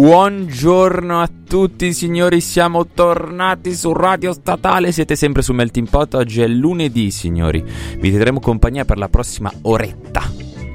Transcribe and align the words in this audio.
Buongiorno 0.00 1.20
a 1.20 1.28
tutti 1.46 1.92
signori, 1.92 2.40
siamo 2.40 2.86
tornati 2.86 3.74
su 3.74 3.92
Radio 3.92 4.32
Statale, 4.32 4.92
siete 4.92 5.14
sempre 5.14 5.42
su 5.42 5.52
Melting 5.52 5.90
Pot, 5.90 6.14
oggi 6.14 6.40
è 6.40 6.46
lunedì 6.46 7.10
signori, 7.10 7.62
vi 7.98 8.10
terremo 8.10 8.40
compagnia 8.40 8.86
per 8.86 8.96
la 8.96 9.10
prossima 9.10 9.52
oretta, 9.60 10.22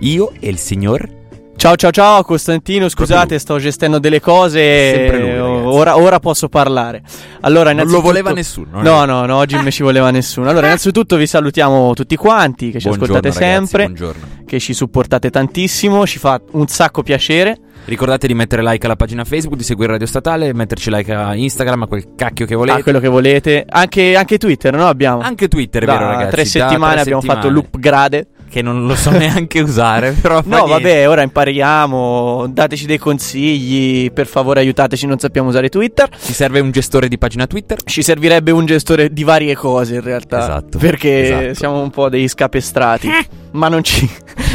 io 0.01 0.31
e 0.39 0.47
il 0.47 0.59
signor... 0.59 1.23
Ciao 1.57 1.75
ciao 1.75 1.89
ciao 1.89 2.21
Costantino, 2.21 2.87
scusate, 2.87 3.39
sto 3.39 3.57
gestendo 3.57 3.97
delle 3.97 4.19
cose. 4.19 5.09
Lui, 5.09 5.39
ora, 5.39 5.97
ora 5.97 6.19
posso 6.19 6.47
parlare. 6.47 7.01
Allora, 7.41 7.73
Non 7.73 7.87
lo 7.87 8.01
voleva 8.01 8.31
nessuno, 8.31 8.81
No, 8.81 9.01
eh? 9.01 9.05
no, 9.07 9.25
no, 9.25 9.37
oggi 9.37 9.55
non 9.55 9.71
ci 9.71 9.81
voleva 9.81 10.11
nessuno. 10.11 10.49
Allora, 10.49 10.67
innanzitutto 10.67 11.15
vi 11.15 11.25
salutiamo 11.25 11.93
tutti 11.95 12.15
quanti, 12.15 12.69
che 12.69 12.79
ci 12.79 12.89
Buongiorno, 12.89 13.15
ascoltate 13.17 13.39
ragazzi, 13.39 13.67
sempre, 13.69 13.85
buongiorno. 13.85 14.27
che 14.45 14.59
ci 14.59 14.73
supportate 14.73 15.31
tantissimo, 15.31 16.05
ci 16.05 16.19
fa 16.19 16.39
un 16.51 16.67
sacco 16.67 17.01
piacere. 17.01 17.57
Ricordate 17.85 18.25
di 18.25 18.33
mettere 18.33 18.63
like 18.63 18.83
alla 18.85 18.95
pagina 18.95 19.23
Facebook, 19.23 19.57
di 19.57 19.63
seguire 19.63 19.91
Radio 19.91 20.07
Statale, 20.07 20.53
metterci 20.53 20.89
like 20.89 21.13
a 21.13 21.35
Instagram, 21.35 21.83
a 21.83 21.87
quel 21.87 22.15
cacchio 22.15 22.47
che 22.47 22.55
volete. 22.55 22.79
Ah, 22.79 22.83
quello 22.83 22.99
che 22.99 23.07
volete. 23.07 23.63
Anche, 23.69 24.15
anche 24.15 24.37
Twitter, 24.39 24.73
no? 24.75 24.87
Abbiamo. 24.87 25.21
Anche 25.21 25.47
Twitter, 25.47 25.83
è 25.83 25.85
Da 25.85 25.93
vero 25.93 26.07
ragazzi? 26.07 26.31
tre 26.31 26.45
settimane 26.45 26.93
tre 26.93 27.01
abbiamo 27.01 27.21
fatto 27.21 27.41
settimane, 27.41 27.61
l'upgrade. 27.61 28.27
Che 28.49 28.61
non 28.61 28.85
lo 28.87 28.95
so 28.95 29.09
neanche 29.15 29.59
usare, 29.59 30.11
però... 30.13 30.41
No, 30.45 30.65
vabbè, 30.65 31.07
ora 31.09 31.21
impariamo. 31.23 32.47
Dateci 32.49 32.85
dei 32.85 32.97
consigli. 32.97 34.11
Per 34.11 34.25
favore, 34.27 34.61
aiutateci. 34.61 35.05
Non 35.05 35.19
sappiamo 35.19 35.49
usare 35.49 35.69
Twitter. 35.69 36.09
Ci 36.17 36.33
serve 36.33 36.61
un 36.61 36.71
gestore 36.71 37.07
di 37.07 37.17
pagina 37.17 37.45
Twitter? 37.47 37.77
Ci 37.83 38.01
servirebbe 38.01 38.51
un 38.51 38.65
gestore 38.65 39.11
di 39.11 39.23
varie 39.23 39.55
cose 39.55 39.95
in 39.95 40.01
realtà. 40.01 40.39
Esatto, 40.39 40.77
Perché 40.77 41.23
esatto. 41.23 41.53
siamo 41.53 41.81
un 41.81 41.89
po' 41.91 42.07
dei 42.09 42.27
scapestrati. 42.27 43.09
ma, 43.51 43.67
non 43.67 43.83
ci, 43.83 44.09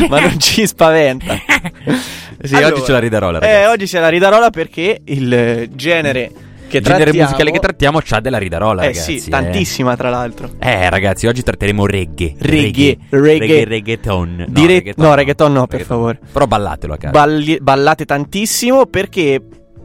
ma 0.08 0.18
non 0.20 0.38
ci 0.40 0.66
spaventa. 0.66 1.34
Sì, 2.42 2.54
oggi 2.54 2.82
ce 2.84 2.92
la 2.92 2.98
ridarò 2.98 3.30
la 3.30 3.38
Eh, 3.40 3.52
ragazzi. 3.52 3.72
oggi 3.72 3.84
c'è 3.86 4.00
la 4.00 4.08
ridarola 4.08 4.50
perché 4.50 5.00
il 5.04 5.32
eh, 5.32 5.68
genere 5.72 6.30
che 6.70 6.80
genere 6.80 7.12
musicale 7.12 7.50
che 7.50 7.58
trattiamo 7.58 8.00
c'ha 8.00 8.20
della 8.20 8.38
ridarola, 8.38 8.82
Eh 8.82 8.86
ragazzi. 8.86 9.18
sì, 9.18 9.28
tantissima 9.28 9.96
tra 9.96 10.08
l'altro. 10.08 10.50
Eh, 10.60 10.88
ragazzi, 10.88 11.26
oggi 11.26 11.42
tratteremo 11.42 11.84
reggae. 11.84 12.34
Reggae, 12.38 12.96
reggae, 13.10 13.38
reggae. 13.38 13.64
reggaeton. 13.64 14.36
No, 14.38 14.44
Dire- 14.48 14.74
reggaeton 14.74 15.04
no, 15.04 15.14
reggaeton 15.16 15.52
no, 15.52 15.66
per 15.66 15.80
favore. 15.82 16.20
Però 16.32 16.46
ballatelo 16.46 16.92
a 16.92 16.96
casa. 16.96 17.10
Balli- 17.12 17.58
ballate 17.60 18.04
tantissimo 18.04 18.86
perché 18.86 19.42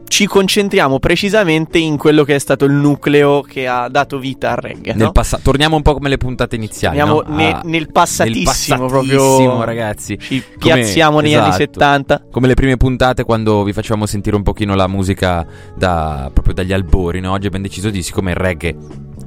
ci 0.08 0.26
concentriamo 0.26 0.98
precisamente 0.98 1.78
in 1.78 1.96
quello 1.96 2.24
che 2.24 2.34
è 2.34 2.38
stato 2.38 2.64
il 2.64 2.72
nucleo 2.72 3.40
che 3.42 3.66
ha 3.66 3.88
dato 3.88 4.18
vita 4.18 4.50
al 4.52 4.56
reggae. 4.56 4.94
No? 4.94 5.12
passa- 5.12 5.38
torniamo 5.42 5.76
un 5.76 5.82
po' 5.82 5.94
come 5.94 6.08
le 6.08 6.16
puntate 6.16 6.56
iniziali. 6.56 6.98
Andiamo 7.00 7.22
no? 7.26 7.34
ne- 7.36 7.52
Ah, 7.52 7.60
nel 7.64 7.90
passatissimo, 7.90 8.80
nel 8.82 8.88
proprio. 8.88 9.18
passatissimo, 9.18 9.64
ragazzi. 9.64 10.18
Ci 10.18 10.42
Come- 10.58 10.74
piazziamo 10.74 11.20
negli 11.20 11.34
anni 11.34 11.48
esatto. 11.48 11.62
70. 11.80 12.22
Come 12.30 12.46
le 12.46 12.54
prime 12.54 12.76
puntate 12.76 13.24
quando 13.24 13.62
vi 13.62 13.72
facevamo 13.72 14.06
sentire 14.06 14.36
un 14.36 14.42
pochino 14.42 14.74
la 14.74 14.86
musica 14.86 15.46
da, 15.76 16.30
proprio 16.32 16.54
dagli 16.54 16.72
albori, 16.72 17.20
no? 17.20 17.32
Oggi 17.32 17.46
abbiamo 17.46 17.64
deciso 17.66 17.90
di, 17.90 18.02
siccome 18.02 18.30
il 18.30 18.36
reggae 18.36 18.74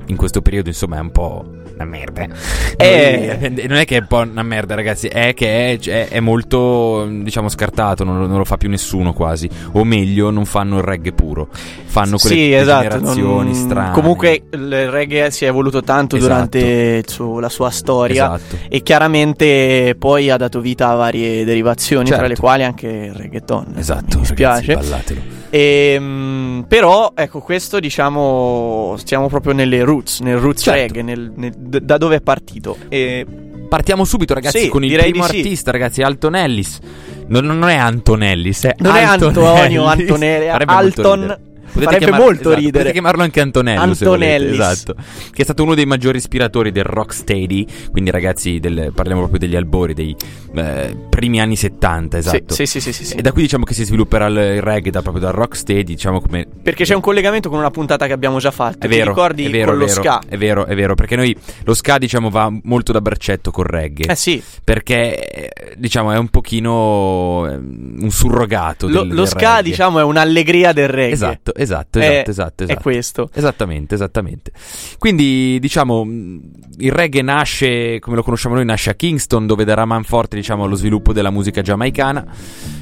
in 0.08 0.16
questo 0.16 0.42
periodo 0.42 0.70
insomma 0.70 0.98
è 0.98 1.02
un 1.02 1.12
po' 1.12 1.46
una 1.80 1.86
merda. 1.86 2.28
Eh. 2.76 3.38
Noi- 3.40 3.68
non 3.68 3.78
è 3.78 3.86
che 3.86 3.98
è 3.98 4.00
un 4.02 4.08
po' 4.08 4.18
una 4.20 4.44
merda 4.44 4.76
ragazzi, 4.76 5.08
è 5.08 5.34
che 5.34 5.74
è, 5.74 5.80
è- 5.80 6.08
è 6.10 6.20
molto 6.20 7.08
diciamo 7.10 7.48
scartato, 7.50 8.04
non, 8.04 8.20
lo- 8.20 8.28
non 8.28 8.38
lo 8.38 8.46
fa 8.46 8.58
più 8.58 8.70
nessuno 8.70 9.14
quasi. 9.14 9.50
O 9.74 9.84
meglio, 9.86 10.30
non 10.30 10.46
fanno 10.46 10.78
il 10.78 10.84
reggae 10.84 11.14
puro, 11.14 11.48
fanno 11.86 12.18
quelle 12.18 12.36
Sì, 12.36 12.54
esatto. 12.54 13.00
non- 13.00 13.54
strane. 13.54 13.92
Comunque 13.94 14.44
il 14.52 14.90
reggae 14.90 15.32
si 15.32 15.46
è 15.46 15.48
evoluto 15.48 15.82
tanto 15.82 16.16
Esatto. 16.18 16.32
durante 16.34 17.04
suo- 17.08 17.40
la 17.40 17.50
sua 17.50 17.70
storia. 17.70 18.36
Esatto. 18.36 18.58
E 18.68 18.82
chiaramente 18.82 19.96
poi 19.98 20.30
ha 20.30 20.38
dato 20.38 20.60
vita 20.60 20.90
a 20.90 20.96
varie 20.96 21.44
derivazioni, 21.46 22.06
Certo. 22.06 22.20
tra 22.20 22.28
le 22.28 22.36
quali 22.36 22.64
anche 22.64 22.88
il 22.88 23.14
reggaeton. 23.14 23.74
Esatto, 23.78 24.16
Mi 24.16 24.22
dispiace. 24.22 24.74
ragazzi, 24.74 24.90
ballatelo. 24.90 25.22
Ehm, 25.50 26.66
però, 26.68 27.12
ecco, 27.16 27.40
questo 27.40 27.80
diciamo. 27.80 28.96
Stiamo 28.98 29.28
proprio 29.28 29.54
nelle 29.54 29.84
roots, 29.84 30.20
nel 30.22 30.38
roots 30.38 30.64
Certo. 30.64 30.80
reggae, 30.80 31.02
nel- 31.02 31.32
nel- 31.36 31.54
da 31.56 31.98
dove 31.98 32.18
è 32.18 32.22
partito. 32.22 32.78
E 32.90 33.26
Partiamo 33.70 34.04
subito, 34.04 34.34
ragazzi, 34.34 34.62
Sì, 34.62 34.68
con 34.68 34.84
il 34.84 34.98
primo 34.98 35.26
sì. 35.26 35.38
artista, 35.38 35.70
ragazzi, 35.70 36.02
Alton 36.02 36.36
Ellis. 36.36 36.80
Non, 37.28 37.46
non 37.46 37.70
è 37.70 37.76
Antonellis, 37.76 38.64
è 38.66 38.74
non 38.80 38.96
è 38.96 39.04
Alton 39.04 39.28
Antonio, 39.28 39.92
Ellis. 39.92 40.10
Antonelli, 40.10 40.48
Alton. 40.50 41.38
Ridere. 41.74 41.85
farebbe 41.85 42.06
chiamar- 42.06 42.22
molto 42.24 42.41
esatto, 42.41 42.56
ridere. 42.56 42.72
Potete 42.72 42.91
chiamarlo 42.94 43.24
anche 43.24 43.41
Antonello 43.41 43.81
Antonellis. 43.81 44.59
esatto. 44.59 44.96
Che 45.31 45.41
è 45.41 45.44
stato 45.44 45.63
uno 45.63 45.75
dei 45.75 45.85
maggiori 45.85 46.18
ispiratori 46.18 46.72
del 46.72 46.84
rocksteady. 46.84 47.66
Quindi, 47.91 48.12
ragazzi, 48.12 48.59
del- 48.59 48.91
parliamo 48.94 49.22
proprio 49.22 49.40
degli 49.40 49.56
albori, 49.56 49.94
dei 49.94 50.16
eh, 50.56 50.96
primi 51.09 51.40
anni 51.41 51.56
70, 51.56 52.18
esatto. 52.18 52.53
Sì, 52.53 52.66
sì, 52.66 52.80
sì, 52.80 52.91
sì, 52.94 53.06
sì. 53.06 53.16
E 53.16 53.22
da 53.22 53.31
qui 53.31 53.41
diciamo 53.44 53.63
che 53.63 53.74
si 53.74 53.84
svilupperà 53.85 54.28
il, 54.28 54.62
reggae 54.62 54.91
da, 54.91 55.02
proprio 55.02 55.24
dal 55.24 55.34
rocksteady, 55.34 55.84
diciamo 55.84 56.19
come 56.22 56.46
Perché 56.62 56.84
c'è 56.84 56.96
un 56.96 57.02
collegamento 57.02 57.50
con 57.50 57.59
una 57.59 57.72
puntata 57.72 58.07
che 58.07 58.13
abbiamo 58.13 58.40
già 58.40 58.51
fatto. 58.51 58.86
è 58.86 58.90
vero, 58.90 59.03
Ti 59.03 59.09
ricordi 59.09 59.46
è 59.46 59.50
vero, 59.50 59.66
con 59.66 59.75
è 59.75 59.78
lo 59.78 59.86
vero, 59.86 60.01
ska? 60.01 60.22
È 60.28 60.38
vero, 60.38 60.66
è 60.66 60.75
vero, 60.75 60.96
perché 60.96 61.16
noi 61.16 61.36
lo 61.63 61.74
ska 61.74 61.97
diciamo 61.97 62.30
va 62.30 62.51
molto 62.63 62.91
da 62.91 63.01
braccetto 63.01 63.51
col 63.51 63.66
reggae. 63.66 64.07
Eh 64.07 64.16
sì, 64.16 64.41
Perché 64.63 65.30
eh, 65.30 65.75
diciamo 65.78 66.12
è 66.12 66.18
un 66.18 66.28
pochino 66.30 67.47
ehm, 67.47 67.97
un 68.01 68.12
surrogato 68.12 68.88
lo, 68.88 69.00
del, 69.03 69.09
lo 69.09 69.16
del 69.16 69.28
ska 69.28 69.56
reggae. 69.57 69.63
diciamo 69.63 70.00
è 70.00 70.03
un'allegria 70.03 70.74
del 70.74 70.88
reggae. 70.88 71.13
Esatto, 71.13 71.53
esatto, 71.62 72.00
È- 72.00 72.03
esatto, 72.03 72.30
esatto, 72.30 72.62
È 72.64 72.66
esatto. 72.66 72.81
questo. 72.81 73.30
Esattamente, 73.34 73.96
esattamente. 73.96 74.52
Quindi, 74.97 75.58
diciamo, 75.59 76.03
mh, 76.03 76.42
il 76.80 76.92
reggae 76.92 77.22
nasce, 77.22 78.00
come 78.00 78.16
lo 78.16 78.24
conosciamo 78.24 78.56
noi, 78.56 78.66
nasce 78.66 78.90
a 78.90 78.94
Kingston, 78.94 79.46
dove 79.47 79.64
darà 79.66 79.86
manforte, 79.86 80.36
diciamo, 80.36 80.64
allo 80.64 80.75
sviluppo 80.75 81.14
della 81.14 81.30
musica 81.31 81.62
giamaicana. 81.62 82.25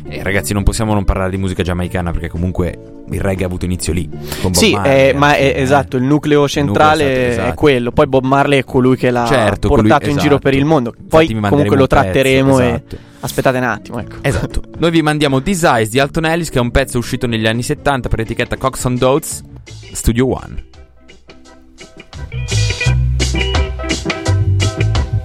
E 0.09 0.23
ragazzi, 0.23 0.53
non 0.53 0.63
possiamo 0.63 0.93
non 0.93 1.03
parlare 1.03 1.29
di 1.31 1.37
musica 1.37 1.63
giamaicana, 1.63 2.11
perché 2.11 2.29
comunque 2.29 2.77
il 3.09 3.19
reggae 3.21 3.43
ha 3.43 3.47
avuto 3.47 3.65
inizio 3.65 3.91
lì. 3.93 4.07
Con 4.09 4.51
Bob 4.51 4.53
Sì, 4.53 4.71
Marley, 4.71 5.09
eh, 5.09 5.13
ma 5.13 5.27
anche, 5.27 5.53
è, 5.53 5.57
eh. 5.59 5.61
esatto, 5.61 5.97
il 5.97 6.03
nucleo 6.03 6.47
centrale 6.47 7.03
esatto, 7.03 7.19
è 7.19 7.29
esatto. 7.43 7.53
quello. 7.55 7.91
Poi 7.91 8.07
Bob 8.07 8.23
Marley 8.25 8.59
è 8.59 8.63
colui 8.63 8.95
che 8.95 9.11
l'ha 9.11 9.25
Certo, 9.25 9.67
colui- 9.67 9.87
portato 9.89 10.09
in 10.09 10.17
giro 10.17 10.39
per 10.39 10.53
il 10.53 10.59
esatto. 10.59 10.73
mondo. 10.73 10.93
Poi 11.07 11.27
comunque 11.27 11.75
lo 11.75 11.87
pezzo, 11.87 11.87
tratteremo 11.87 12.59
esatto. 12.59 12.95
e 12.95 12.99
aspettate 13.19 13.57
un 13.57 13.63
attimo, 13.63 13.99
ecco. 13.99 14.17
Esatto. 14.21 14.61
Noi 14.77 14.91
vi 14.91 15.01
mandiamo 15.01 15.39
Eyes 15.63 15.89
di 15.89 15.99
Alton 15.99 16.25
Ellis, 16.25 16.49
che 16.49 16.57
è 16.57 16.61
un 16.61 16.71
pezzo 16.71 16.97
uscito 16.97 17.27
negli 17.27 17.47
anni 17.47 17.63
70 17.63 18.09
per 18.09 18.19
etichetta 18.21 18.57
Cox 18.57 18.83
on 18.85 18.95
Dotes, 18.95 19.43
Studio 19.93 20.27
One. 20.27 20.65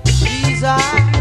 These 0.05 1.12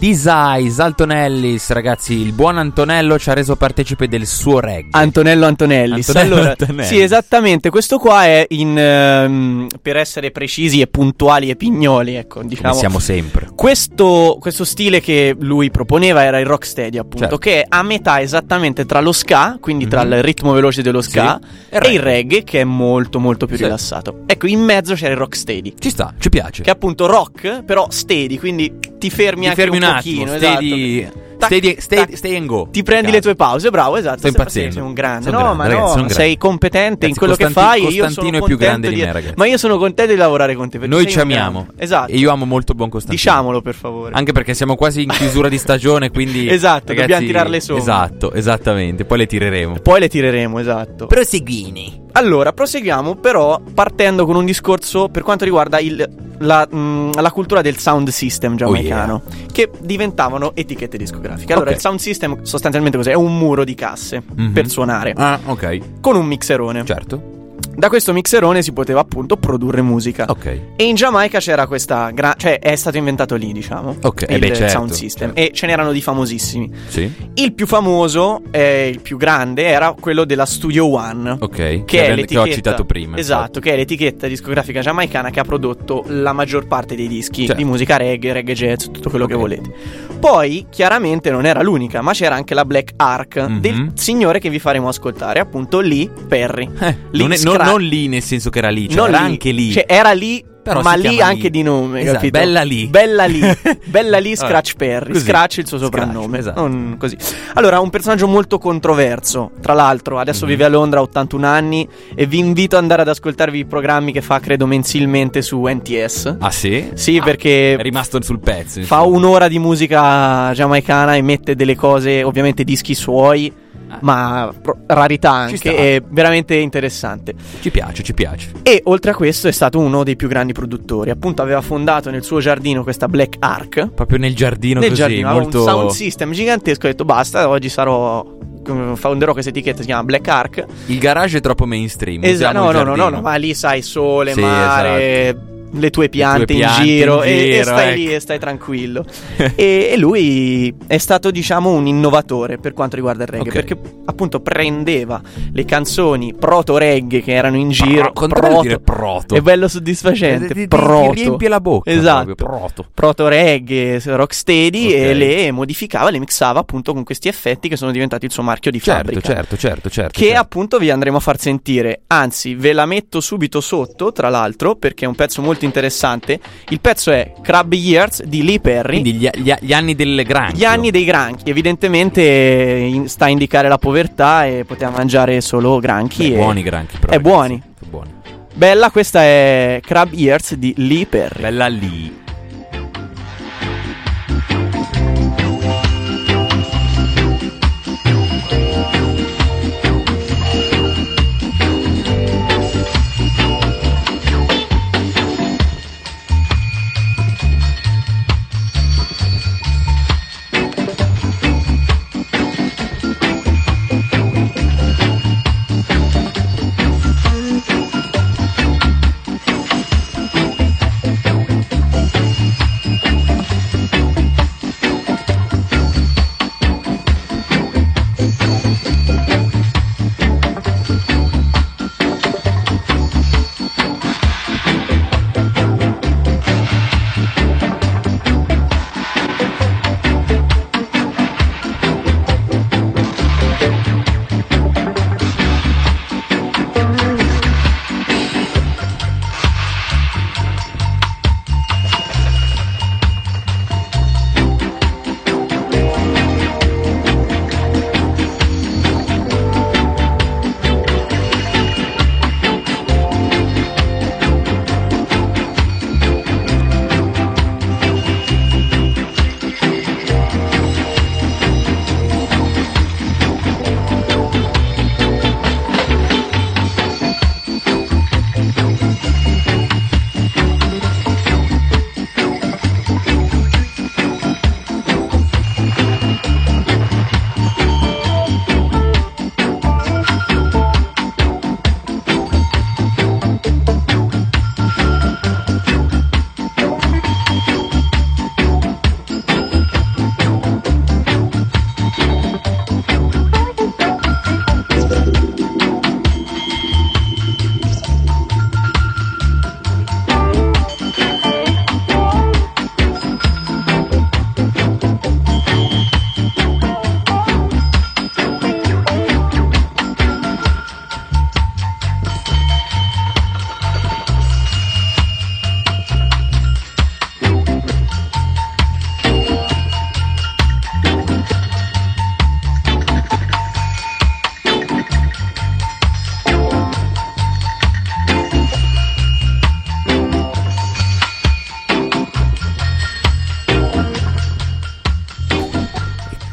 Questa 0.00 0.30
era 0.30 0.56
Diseyes, 0.56 0.78
Alton 0.78 1.12
Ellis, 1.12 1.70
ragazzi, 1.70 2.14
il 2.14 2.32
buon 2.32 2.56
Antonello 2.56 3.18
ci 3.18 3.28
ha 3.28 3.34
reso 3.34 3.54
partecipe 3.56 4.08
del 4.08 4.26
suo 4.26 4.58
reggae. 4.58 4.88
Antonello 4.92 5.44
Antonellis. 5.46 6.08
Antonello 6.08 6.34
allora, 6.36 6.50
Antonellis. 6.50 6.86
Sì, 6.86 7.00
esattamente. 7.00 7.68
Questo 7.70 7.98
qua 7.98 8.24
è 8.24 8.46
in. 8.48 8.76
ehm, 8.78 9.66
per 9.82 9.96
essere 9.96 10.30
precisi 10.30 10.80
e 10.80 10.86
puntuali 10.86 11.50
e 11.50 11.56
pignoli, 11.56 12.14
ecco, 12.14 12.36
Come 12.38 12.48
diciamo. 12.48 12.72
siamo 12.74 12.98
sempre. 12.98 13.48
Questo, 13.54 14.38
questo 14.40 14.64
stile 14.64 15.00
che 15.00 15.36
lui 15.38 15.70
proponeva 15.70 16.24
era 16.24 16.38
il 16.38 16.46
rocksteady, 16.46 16.96
appunto, 16.98 17.18
Certo. 17.18 17.38
che 17.38 17.60
è 17.62 17.66
a 17.68 17.82
metà 17.82 18.20
esattamente 18.20 18.86
tra 18.86 19.00
lo 19.00 19.12
ska, 19.12 19.58
quindi 19.60 19.86
tra 19.86 20.04
Mhm. 20.04 20.12
il 20.12 20.22
ritmo 20.22 20.52
veloce 20.52 20.82
dello 20.82 21.02
ska, 21.02 21.38
Sì. 21.70 21.76
e, 21.76 21.90
il 21.92 22.00
reggae, 22.00 22.42
che 22.44 22.60
è 22.60 22.64
molto 22.64 23.18
molto 23.20 23.46
più 23.46 23.56
Sì. 23.56 23.64
rilassato. 23.64 24.20
Ecco, 24.26 24.46
in 24.46 24.60
mezzo 24.60 24.94
c'era 24.94 25.12
il 25.12 25.18
rocksteady. 25.18 25.74
Ci 25.78 25.90
sta, 25.90 26.14
ci 26.18 26.28
piace. 26.30 26.62
Che 26.62 26.70
è 26.70 26.72
appunto 26.72 27.06
rock, 27.06 27.62
però 27.64 27.86
steady, 27.90 28.38
quindi 28.38 28.72
ti 28.98 29.10
fermi 29.10 29.42
Ti 29.42 29.48
anche 29.48 29.60
fermi 29.62 29.76
un, 29.78 29.82
un 29.90 29.96
attimo, 29.96 30.24
pochino. 30.24 30.34
esatto. 30.36 31.29
Tac, 31.48 31.80
stay, 31.80 31.98
tac. 32.06 32.16
stay 32.16 32.36
and 32.36 32.46
go. 32.46 32.68
Ti 32.70 32.82
prendi 32.82 33.06
Cazzo. 33.06 33.14
le 33.16 33.20
tue 33.22 33.34
pause, 33.34 33.70
bravo, 33.70 33.96
esatto. 33.96 34.18
Sto 34.18 34.28
impazzendo. 34.28 34.72
Sei 34.72 34.82
un 34.82 34.92
grande. 34.92 35.24
Sono 35.24 35.38
no, 35.38 35.42
grande, 35.54 35.62
ma 35.62 35.68
ragazzi, 35.68 36.02
no, 36.02 36.08
sei 36.08 36.36
competente 36.36 37.06
in 37.06 37.12
Ragazzi, 37.14 37.18
quello 37.18 37.34
che 37.34 37.44
Costanti- 37.44 37.68
fai. 37.70 37.78
e 37.80 37.82
io 37.84 37.90
sono 37.90 38.04
Costantino 38.06 38.36
è 38.38 38.46
più 38.46 38.56
grande 38.58 38.88
di 38.90 38.96
me, 39.00 39.12
ragazzi. 39.12 39.34
Ma 39.36 39.46
io 39.46 39.56
sono 39.58 39.78
contento 39.78 40.12
di 40.12 40.18
lavorare 40.18 40.54
con 40.54 40.68
te. 40.68 40.78
Noi 40.86 41.08
ci 41.08 41.18
amiamo. 41.20 41.66
Esatto. 41.76 42.10
E 42.12 42.16
io 42.16 42.30
amo 42.30 42.44
molto 42.44 42.74
buon 42.74 42.88
Costantino. 42.88 43.22
Diciamolo 43.22 43.60
per 43.62 43.74
favore. 43.74 44.14
Anche 44.14 44.32
perché 44.32 44.54
siamo 44.54 44.76
quasi 44.76 45.02
in 45.02 45.08
chiusura 45.10 45.48
di 45.48 45.58
stagione, 45.58 46.10
quindi. 46.10 46.48
Esatto, 46.60 46.88
ragazzi, 46.88 47.00
dobbiamo 47.08 47.26
tirare 47.26 47.48
le 47.48 47.60
somme. 47.60 47.78
Esatto, 47.80 48.32
esattamente. 48.32 49.04
Poi 49.04 49.18
le 49.18 49.26
tireremo. 49.26 49.74
Poi 49.82 50.00
le 50.00 50.08
tireremo, 50.08 50.58
esatto. 50.58 51.06
Proseguini. 51.06 52.08
Allora, 52.12 52.52
proseguiamo 52.52 53.14
però 53.16 53.60
partendo 53.72 54.26
con 54.26 54.34
un 54.36 54.44
discorso 54.44 55.08
per 55.08 55.22
quanto 55.22 55.44
riguarda 55.44 55.78
il- 55.78 56.08
la, 56.42 56.66
mm, 56.74 57.12
la 57.20 57.30
cultura 57.30 57.60
del 57.62 57.76
sound 57.78 58.08
system 58.08 58.56
giamaicano, 58.56 59.22
che 59.52 59.70
diventavano 59.80 60.52
etichette 60.54 60.96
discografiche. 60.98 61.29
Allora, 61.48 61.70
Ok. 61.70 61.74
il 61.76 61.80
sound 61.80 61.98
system 61.98 62.42
sostanzialmente 62.42 62.96
cos'è? 62.98 63.10
È 63.12 63.14
un 63.16 63.36
muro 63.36 63.64
di 63.64 63.74
casse 63.74 64.22
Mhm. 64.34 64.52
per 64.52 64.68
suonare 64.68 65.12
Ah, 65.16 65.38
ok. 65.44 66.00
con 66.00 66.16
un 66.16 66.26
mixerone. 66.26 66.84
Certo. 66.84 67.38
Da 67.80 67.88
questo 67.88 68.12
mixerone 68.12 68.60
si 68.60 68.72
poteva 68.74 69.00
appunto 69.00 69.38
produrre 69.38 69.80
musica. 69.80 70.26
Ok. 70.28 70.60
E 70.76 70.84
in 70.84 70.96
Giamaica 70.96 71.38
c'era 71.38 71.66
questa 71.66 72.10
gra- 72.10 72.34
cioè 72.36 72.58
è 72.58 72.76
stato 72.76 72.98
inventato 72.98 73.36
lì, 73.36 73.52
diciamo. 73.52 73.96
Ok, 74.02 74.26
eh 74.28 74.34
il 74.34 74.38
beh, 74.40 74.52
certo, 74.52 74.68
sound 74.72 74.90
system 74.90 75.28
certo. 75.34 75.40
e 75.50 75.54
ce 75.54 75.66
n'erano 75.66 75.90
di 75.90 76.02
famosissimi. 76.02 76.70
Sì. 76.88 77.10
Il 77.32 77.54
più 77.54 77.66
famoso 77.66 78.42
e 78.50 78.88
il 78.88 79.00
più 79.00 79.16
grande 79.16 79.64
era 79.64 79.94
quello 79.98 80.26
della 80.26 80.44
Studio 80.44 80.92
One. 80.92 81.38
Ok. 81.40 81.48
Che, 81.56 81.84
Che, 81.86 82.02
è 82.02 82.06
che 82.08 82.14
l'etichetta 82.16 82.40
ho 82.42 82.52
citato 82.52 82.84
prima. 82.84 83.16
Esatto, 83.16 83.40
infatti. 83.44 83.60
che 83.60 83.72
è 83.72 83.76
l'etichetta 83.78 84.26
discografica 84.26 84.80
giamaicana 84.82 85.30
che 85.30 85.40
ha 85.40 85.44
prodotto 85.44 86.04
la 86.08 86.34
maggior 86.34 86.66
parte 86.66 86.94
dei 86.94 87.08
dischi 87.08 87.46
Certo. 87.46 87.54
di 87.62 87.64
musica 87.66 87.96
reggae, 87.96 88.34
reggae 88.34 88.54
jazz, 88.54 88.84
tutto 88.92 89.08
quello 89.08 89.24
che 89.24 89.32
Ok. 89.34 89.40
volete. 89.40 89.72
Poi, 90.20 90.66
chiaramente 90.68 91.30
non 91.30 91.46
era 91.46 91.62
l'unica, 91.62 92.02
ma 92.02 92.12
c'era 92.12 92.34
anche 92.34 92.52
la 92.52 92.66
Black 92.66 92.92
Ark 92.96 93.36
Mhm. 93.38 93.60
del 93.60 93.92
signore 93.94 94.38
che 94.38 94.50
vi 94.50 94.58
faremo 94.58 94.88
ascoltare, 94.88 95.40
appunto 95.40 95.80
Lee 95.80 96.10
Perry. 96.28 96.68
Eh, 96.78 96.96
Lee 97.12 97.22
non, 97.22 97.32
è- 97.32 97.38
non- 97.42 97.56
non 97.70 97.80
lì 97.82 98.08
nel 98.08 98.22
senso 98.22 98.50
che 98.50 98.58
era 98.58 98.70
lì, 98.70 98.88
cioè 98.88 98.96
non 98.96 99.08
era 99.08 99.18
lì. 99.18 99.24
anche 99.24 99.50
lì. 99.50 99.72
Cioè, 99.72 99.84
era 99.88 100.12
lì, 100.12 100.44
Però 100.62 100.82
ma 100.82 100.92
si 100.92 101.00
lì 101.00 101.08
chiama 101.14 101.24
anche 101.30 101.40
Lee. 101.42 101.50
di 101.50 101.62
nome, 101.62 102.00
Esatto, 102.00 102.14
capito? 102.16 102.38
Bella 102.38 102.62
Lee. 102.64 102.86
Bella 102.88 103.24
lì. 103.24 103.40
Bella 103.86 104.18
lì, 104.18 104.36
Scratch 104.36 104.74
Perry. 104.76 105.12
così. 105.12 105.24
Scratch 105.24 105.56
il 105.58 105.66
suo 105.66 105.78
soprannome. 105.78 106.38
esatto. 106.38 106.60
Non 106.60 106.96
così. 106.98 107.16
Allora, 107.54 107.80
un 107.80 107.88
personaggio 107.88 108.28
molto 108.28 108.58
controverso. 108.58 109.52
Tra 109.60 109.72
l'altro, 109.72 110.18
adesso 110.18 110.44
Mhm. 110.44 110.50
vive 110.50 110.64
a 110.64 110.68
Londra, 110.68 110.98
ha 111.00 111.02
81 111.02 111.44
anni. 111.46 111.88
E 112.14 112.26
vi 112.26 112.38
invito 112.38 112.76
ad 112.76 112.82
andare 112.82 113.02
ad 113.02 113.08
ascoltarvi 113.08 113.58
i 113.60 113.64
programmi 113.64 114.12
che 114.12 114.20
fa, 114.20 114.38
credo, 114.38 114.66
mensilmente 114.66 115.40
su 115.42 115.64
NTS. 115.64 116.36
Ah 116.40 116.50
sì? 116.50 116.90
Sì, 116.94 117.16
Ah, 117.18 117.24
perché 117.24 117.74
È 117.76 117.82
rimasto 117.82 118.20
sul 118.22 118.38
pezzo. 118.40 118.82
fa 118.82 118.96
insomma. 118.98 119.02
un'ora 119.16 119.48
di 119.48 119.58
musica 119.58 120.52
giamaicana 120.52 121.14
e 121.16 121.22
mette 121.22 121.54
delle 121.54 121.74
cose, 121.74 122.22
ovviamente 122.22 122.64
dischi 122.64 122.94
suoi. 122.94 123.50
Ah. 123.90 123.98
Ma 124.02 124.52
rarità 124.86 125.32
anche, 125.32 125.74
è 125.96 126.02
veramente 126.08 126.54
interessante. 126.54 127.34
Ci 127.60 127.70
piace, 127.70 128.02
ci 128.02 128.14
piace. 128.14 128.50
E 128.62 128.80
oltre 128.84 129.10
a 129.10 129.14
questo 129.14 129.48
è 129.48 129.52
stato 129.52 129.78
uno 129.78 130.04
dei 130.04 130.16
più 130.16 130.28
grandi 130.28 130.52
produttori. 130.52 131.10
Appunto, 131.10 131.42
aveva 131.42 131.60
fondato 131.60 132.10
nel 132.10 132.22
suo 132.22 132.38
giardino 132.40 132.82
questa 132.82 133.08
Black 133.08 133.36
Ark. 133.40 133.88
Proprio 133.90 134.18
nel 134.18 134.34
giardino 134.34 134.80
nel 134.80 134.90
così, 134.90 135.00
giardino 135.00 135.32
molto... 135.32 135.58
un 135.58 135.64
sound 135.64 135.90
system 135.90 136.30
gigantesco. 136.32 136.86
Ho 136.86 136.90
detto 136.90 137.04
basta, 137.04 137.48
oggi 137.48 137.68
sarò. 137.68 138.24
mm, 138.70 138.94
Founderò 138.94 139.32
questa 139.32 139.50
etichetta, 139.50 139.80
si 139.80 139.86
chiama 139.86 140.04
Black 140.04 140.28
Ark. 140.28 140.64
Il 140.86 140.98
garage 140.98 141.38
è 141.38 141.40
troppo 141.40 141.66
mainstream. 141.66 142.24
Esatto, 142.24 142.58
no, 142.58 142.70
no, 142.70 142.94
no, 142.94 143.08
no, 143.08 143.20
ma 143.20 143.34
lì 143.36 143.54
sai 143.54 143.82
sole, 143.82 144.32
Sì, 144.32 144.40
esatto. 144.40 144.66
mare, 144.66 145.36
le 145.72 145.90
tue 145.90 146.08
piante, 146.08 146.46
piante 146.54 146.82
in 146.82 146.84
giro, 146.86 147.22
in 147.22 147.28
e- 147.30 147.32
e, 147.48 147.50
giro, 147.52 147.62
stai 147.64 147.86
ecco. 147.88 147.96
lì 147.96 148.14
e 148.14 148.20
stai 148.20 148.38
tranquillo. 148.38 149.04
e, 149.56 149.90
e 149.92 149.96
lui 149.96 150.74
è 150.86 150.98
stato, 150.98 151.30
diciamo, 151.30 151.70
un 151.70 151.86
innovatore 151.86 152.58
per 152.58 152.72
quanto 152.72 152.96
riguarda 152.96 153.22
il 153.24 153.28
reggae, 153.28 153.48
Ok. 153.48 153.52
perché 153.54 153.78
appunto 154.06 154.40
prendeva 154.40 155.20
le 155.52 155.64
canzoni 155.64 156.34
proto 156.34 156.76
reggae 156.76 157.22
che 157.22 157.32
erano 157.32 157.56
in 157.56 157.70
giro. 157.70 158.12
Quanto 158.12 158.34
proto- 158.34 158.78
proto? 158.80 159.34
È 159.34 159.40
bello 159.40 159.68
soddisfacente. 159.68 160.46
Ti- 160.48 160.54
ti- 160.54 160.60
ti 160.62 160.68
proto. 160.68 161.12
riempie 161.12 161.48
la 161.48 161.60
bocca. 161.60 161.90
Esatto. 161.90 162.34
proprio, 162.34 162.86
proto. 162.94 163.28
reggae, 163.28 164.00
rocksteady 164.04 164.86
Ok. 164.88 164.92
e 164.94 165.14
le 165.14 165.50
modificava, 165.52 166.10
le 166.10 166.18
mixava 166.18 166.60
appunto 166.60 166.92
con 166.92 167.04
questi 167.04 167.28
effetti 167.28 167.68
che 167.68 167.76
sono 167.76 167.90
diventati 167.90 168.24
il 168.26 168.30
suo 168.32 168.42
marchio 168.42 168.70
di 168.70 168.80
Certo, 168.80 168.98
fabbrica. 169.12 169.20
certo, 169.34 169.56
certo, 169.56 169.90
certo. 169.90 170.18
Che 170.18 170.24
certo. 170.26 170.40
appunto 170.40 170.78
vi 170.78 170.90
andremo 170.90 171.16
a 171.18 171.20
far 171.20 171.38
sentire, 171.38 172.02
anzi 172.08 172.54
ve 172.54 172.72
la 172.72 172.86
metto 172.86 173.20
subito 173.20 173.60
sotto, 173.60 174.12
tra 174.12 174.28
l'altro, 174.28 174.74
perché 174.76 175.04
è 175.04 175.08
un 175.08 175.14
pezzo 175.14 175.42
molto 175.42 175.59
interessante. 175.64 176.38
Il 176.68 176.80
pezzo 176.80 177.10
è 177.10 177.32
Crab 177.42 177.72
Years 177.72 178.22
di 178.24 178.42
Lee 178.42 178.60
Perry. 178.60 179.00
Quindi 179.00 179.12
gli, 179.14 179.28
gli- 179.34 179.54
gli 179.60 179.72
anni 179.72 179.94
delle 179.94 180.24
granchio. 180.24 180.58
Gli 180.58 180.64
anni 180.64 180.90
dei 180.90 181.04
granchi, 181.04 181.50
evidentemente 181.50 182.22
in- 182.22 183.08
sta 183.08 183.26
a 183.26 183.28
indicare 183.28 183.68
la 183.68 183.78
povertà 183.78 184.46
e 184.46 184.64
poteva 184.66 184.90
mangiare 184.90 185.40
solo 185.40 185.78
granchi. 185.78 186.28
Beh, 186.28 186.34
e- 186.34 186.36
buoni 186.38 186.62
granchi, 186.62 186.96
però. 186.98 187.12
Ragazzi. 187.12 187.28
buoni. 187.30 187.62
buoni. 187.88 188.10
Bella, 188.52 188.90
questa 188.90 189.22
è 189.22 189.80
Crab 189.82 190.12
Years 190.12 190.54
di 190.54 190.74
Lee 190.76 191.06
Perry. 191.06 191.40
Bella 191.42 191.66
lì. 191.68 192.18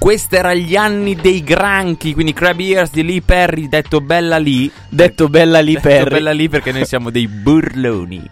Questi 0.07 0.37
erano 0.37 0.55
gli 0.55 0.77
anni 0.77 1.15
dei 1.15 1.43
granchi, 1.43 2.13
quindi 2.13 2.31
Crab 2.31 2.57
Ears 2.61 2.91
di 2.91 3.03
Lee 3.03 3.21
Perry, 3.21 3.67
detto 3.67 3.99
Bella 3.99 4.37
Lee. 4.37 4.71
Detto 4.87 5.27
Bella 5.27 5.61
Detto 5.61 5.81
Perry. 5.81 6.09
Bella 6.09 6.31
Lee 6.31 6.47
perché 6.47 6.71
noi 6.71 6.85
siamo 6.85 7.09
dei 7.09 7.27
burloni. 7.27 8.25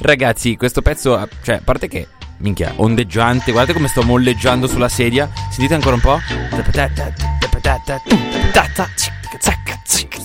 Ragazzi, 0.00 0.56
questo 0.56 0.82
pezzo, 0.82 1.28
cioè, 1.44 1.54
a 1.54 1.60
parte 1.62 1.86
che, 1.86 2.08
minchia, 2.38 2.72
ondeggiante, 2.74 3.52
guardate 3.52 3.72
come 3.72 3.86
sto 3.86 4.02
molleggiando 4.02 4.66
sulla 4.66 4.88
sedia. 4.88 5.30
Sentite 5.48 5.74
ancora 5.74 5.94
un 5.94 6.00
po'? 6.00 6.18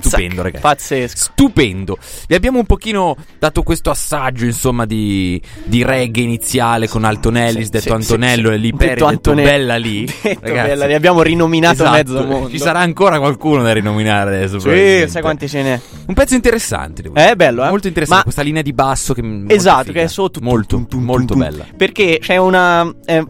Stupendo, 0.08 0.42
ragazzi. 0.42 0.62
Pazzesco. 0.62 1.18
Stupendo. 1.18 1.98
Vi 2.28 2.36
abbiamo 2.36 2.60
un 2.60 2.66
pochino 2.66 3.16
dato 3.40 3.64
questo 3.64 3.90
assaggio, 3.90 4.46
insomma, 4.46 4.86
di, 4.86 5.42
di 5.66 5.84
reggae 5.84 6.24
iniziale 6.24 6.88
con 6.88 7.04
Alton 7.04 7.38
Ellis, 7.38 7.66
Sì, 7.66 7.70
detto 7.72 7.84
sì, 7.88 7.92
Antonello 7.92 8.50
sì, 8.50 8.56
e 8.56 8.60
Detto 8.60 8.78
detto 8.78 9.06
Antonello. 9.06 9.50
Bella 9.50 9.76
Lì. 9.78 10.06
Detto 10.22 10.40
Ragazzi, 10.42 10.68
Bella 10.70 10.86
Lì. 10.86 10.94
Abbiamo 10.94 11.22
rinominato 11.22 11.74
esatto. 11.84 11.92
mezzo 11.92 12.24
mondo. 12.26 12.50
Ci 12.50 12.58
sarà 12.60 12.80
ancora 12.80 13.20
qualcuno 13.20 13.64
da 13.64 13.74
rinominare 13.74 14.36
adesso. 14.36 14.60
Sì, 14.60 15.06
sai 15.08 15.22
quanti 15.22 15.48
ce 15.48 15.62
n'è. 15.64 15.80
Un 16.08 16.14
pezzo 16.14 16.36
interessante, 16.36 17.02
devo 17.02 17.16
È 17.16 17.22
dire. 17.24 17.36
bello, 17.36 17.66
eh? 17.66 17.70
Molto 17.70 17.88
interessante. 17.88 18.18
Ma- 18.18 18.24
Questa 18.24 18.42
linea 18.42 18.62
di 18.62 18.74
basso 18.74 19.14
che. 19.14 19.44
Esatto, 19.48 19.84
figa. 19.86 20.00
che 20.00 20.06
è 20.06 20.08
sotto. 20.08 20.40
Molto, 20.42 20.86
molto 20.92 21.36
bella. 21.36 21.66
Perché 21.76 22.20
c'è 22.22 22.38
una. 22.38 22.90
eh, 23.06 23.26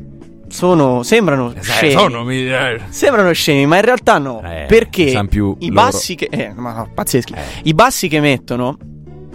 sono. 0.48 1.04
Sembrano 1.04 1.54
scemi. 1.60 1.92
Sono, 1.92 2.24
mi- 2.24 2.48
eh, 2.48 2.80
Sembrano 2.90 3.32
scemi, 3.32 3.66
ma 3.66 3.78
in 3.78 3.84
realtà 3.84 4.18
no. 4.18 4.42
Eh, 4.44 4.66
perché 4.68 5.04
i 5.04 5.14
loro. 5.14 5.58
bassi 5.72 6.16
che. 6.16 6.28
Eh, 6.30 6.54
ma 6.56 6.74
no, 6.74 6.90
pazzeschi. 6.94 7.34
Eh. 7.34 7.42
I 7.64 7.74
bassi 7.74 8.08
che 8.08 8.20
mettono 8.20 8.78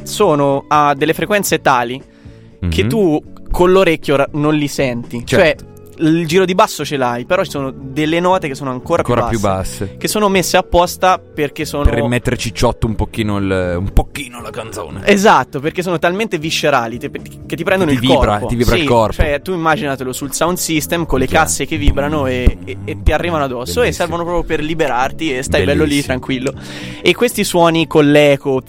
sono 0.02 0.64
a 0.68 0.94
delle 0.94 1.14
frequenze 1.14 1.60
tali 1.60 2.02
che 2.68 2.82
mhm. 2.82 2.88
tu 2.88 3.22
con 3.50 3.72
l'orecchio 3.72 4.26
non 4.32 4.54
li 4.54 4.68
senti. 4.68 5.24
Certo. 5.24 5.64
Cioè, 5.64 5.71
il 5.98 6.26
giro 6.26 6.44
di 6.44 6.54
basso 6.54 6.84
ce 6.84 6.96
l'hai, 6.96 7.24
però 7.24 7.44
ci 7.44 7.50
sono 7.50 7.70
delle 7.70 8.18
note 8.20 8.48
che 8.48 8.54
sono 8.54 8.70
ancora, 8.70 9.02
ancora 9.02 9.22
più 9.28 9.38
più 9.38 9.40
basse. 9.40 9.84
basse. 9.86 9.96
Che 9.98 10.08
sono 10.08 10.28
messe 10.28 10.56
apposta 10.56 11.18
perché 11.18 11.64
sono. 11.64 11.84
Per 11.84 11.94
rimettere 11.94 12.36
cicciotto 12.36 12.86
un 12.86 12.94
pochino, 12.94 13.36
il, 13.38 13.74
un 13.78 13.92
pochino 13.92 14.40
la 14.40 14.50
canzone. 14.50 15.00
Esatto, 15.06 15.60
perché 15.60 15.82
sono 15.82 15.98
talmente 15.98 16.38
viscerali 16.38 16.98
te- 16.98 17.10
che 17.10 17.56
ti 17.56 17.64
prendono 17.64 17.90
Ti 17.90 17.96
il 17.96 18.00
vibra, 18.02 18.16
corpo. 18.38 18.46
ti 18.46 18.56
vibra 18.56 18.74
il 18.74 18.80
Sì, 18.82 18.86
corpo. 18.86 19.12
Cioè, 19.22 19.40
tu 19.42 19.52
immaginatelo 19.52 20.12
sul 20.12 20.32
sound 20.32 20.56
system 20.58 21.06
con 21.06 21.18
le 21.18 21.26
Chiaro. 21.26 21.44
casse 21.44 21.66
che 21.66 21.76
vibrano 21.76 22.26
e, 22.26 22.58
e- 22.64 22.76
e 22.84 23.02
ti 23.02 23.12
arrivano 23.12 23.44
addosso 23.44 23.80
e 23.80 23.82
Bellissimo. 23.84 24.06
servono 24.06 24.22
proprio 24.24 24.44
per 24.44 24.64
liberarti 24.64 25.36
e 25.36 25.42
stai 25.42 25.64
bello 25.64 25.82
lì 25.84 25.88
Bellissimo. 25.90 26.06
tranquillo. 26.06 26.52
E 27.02 27.14
questi 27.14 27.44
suoni 27.44 27.86
con 27.86 28.10
l'eco 28.10 28.62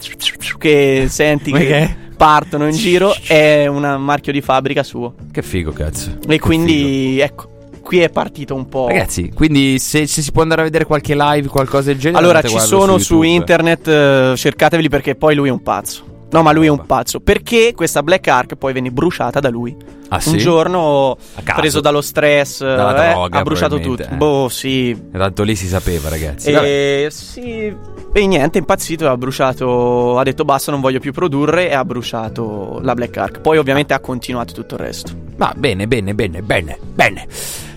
che 0.58 1.06
senti 1.08 1.52
che, 1.52 1.66
che? 1.66 1.96
Partono 2.16 2.66
in 2.66 2.74
giro 2.76 3.14
è 3.26 3.66
un 3.66 3.96
marchio 4.00 4.32
di 4.32 4.40
fabbrica 4.40 4.82
suo. 4.82 5.14
Che 5.30 5.42
figo, 5.42 5.72
cazzo. 5.72 6.18
E 6.22 6.26
Che 6.26 6.38
quindi, 6.38 7.18
ecco, 7.20 7.48
qui 7.82 8.00
è 8.00 8.10
partito 8.10 8.54
un 8.54 8.68
po'. 8.68 8.88
Ragazzi, 8.88 9.30
quindi 9.34 9.78
se, 9.78 10.06
se 10.06 10.22
si 10.22 10.32
può 10.32 10.42
andare 10.42 10.62
a 10.62 10.64
vedere 10.64 10.84
qualche 10.84 11.14
live, 11.14 11.48
qualcosa 11.48 11.90
del 11.90 11.98
genere, 11.98 12.22
Allora, 12.22 12.42
ci 12.42 12.58
sono 12.58 12.98
su, 12.98 13.22
YouTube. 13.22 13.28
internet, 13.28 13.88
eh, 13.88 14.34
cercateveli 14.36 14.88
perché 14.88 15.14
poi 15.14 15.34
lui 15.34 15.48
è 15.48 15.52
un 15.52 15.62
pazzo. 15.62 16.12
No, 16.30 16.42
ma 16.42 16.52
lui 16.52 16.66
è 16.66 16.70
un 16.70 16.84
pazzo. 16.86 17.20
Perché 17.20 17.72
questa 17.74 18.02
Black 18.02 18.26
Ark 18.28 18.54
poi 18.56 18.72
venne 18.72 18.90
bruciata 18.90 19.38
da 19.40 19.50
lui. 19.50 19.76
Ah, 20.08 20.20
sì? 20.20 20.30
Un 20.30 20.36
giorno, 20.38 21.16
preso 21.56 21.80
dallo 21.80 22.00
stress, 22.00 22.60
Dalla 22.60 23.08
eh, 23.08 23.12
droga, 23.12 23.38
ha 23.38 23.42
bruciato 23.42 23.80
tutto. 23.80 24.02
eh. 24.02 24.14
Boh, 24.16 24.48
sì. 24.48 24.90
E 24.90 25.16
Tanto 25.18 25.42
lì 25.42 25.54
si 25.56 25.66
sapeva, 25.66 26.08
ragazzi. 26.08 26.50
E, 26.50 27.08
sì. 27.10 27.74
E 28.12 28.26
niente, 28.26 28.58
è 28.58 28.60
impazzito, 28.60 29.08
ha 29.08 29.16
bruciato. 29.16 30.18
Ha 30.18 30.22
detto 30.22 30.44
basta, 30.44 30.70
non 30.70 30.80
voglio 30.80 31.00
più 31.00 31.12
produrre. 31.12 31.70
E 31.70 31.74
ha 31.74 31.84
bruciato 31.84 32.78
la 32.82 32.94
Black 32.94 33.16
Ark. 33.16 33.40
Poi, 33.40 33.56
ovviamente, 33.58 33.94
ha 33.94 34.00
continuato 34.00 34.52
tutto 34.52 34.74
il 34.74 34.80
resto. 34.80 35.12
Ma 35.36 35.52
bene, 35.56 35.86
bene, 35.88 36.14
bene, 36.14 36.42
bene, 36.42 36.78
bene. 36.94 37.26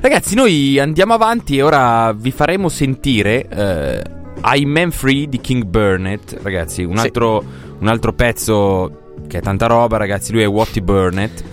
Ragazzi, 0.02 0.36
noi 0.36 0.78
andiamo 0.80 1.14
avanti 1.14 1.58
e 1.58 1.62
ora 1.64 2.12
vi 2.14 2.30
faremo 2.32 2.70
sentire 2.70 3.48
eh, 3.48 4.02
I'm 4.44 4.70
Man 4.70 4.92
Free 4.92 5.28
di 5.28 5.40
King 5.42 5.64
Burnett. 5.64 6.38
Ragazzi, 6.44 6.84
un 6.84 6.98
Sì. 6.98 7.10
Un 7.80 7.88
altro 7.88 8.14
pezzo 8.14 9.16
che 9.28 9.38
è 9.40 9.42
tanta 9.42 9.68
roba, 9.68 9.98
ragazzi. 9.98 10.32
Lui 10.32 10.42
è 10.44 10.48
Watty 10.48 10.82
Burnett. 10.82 11.44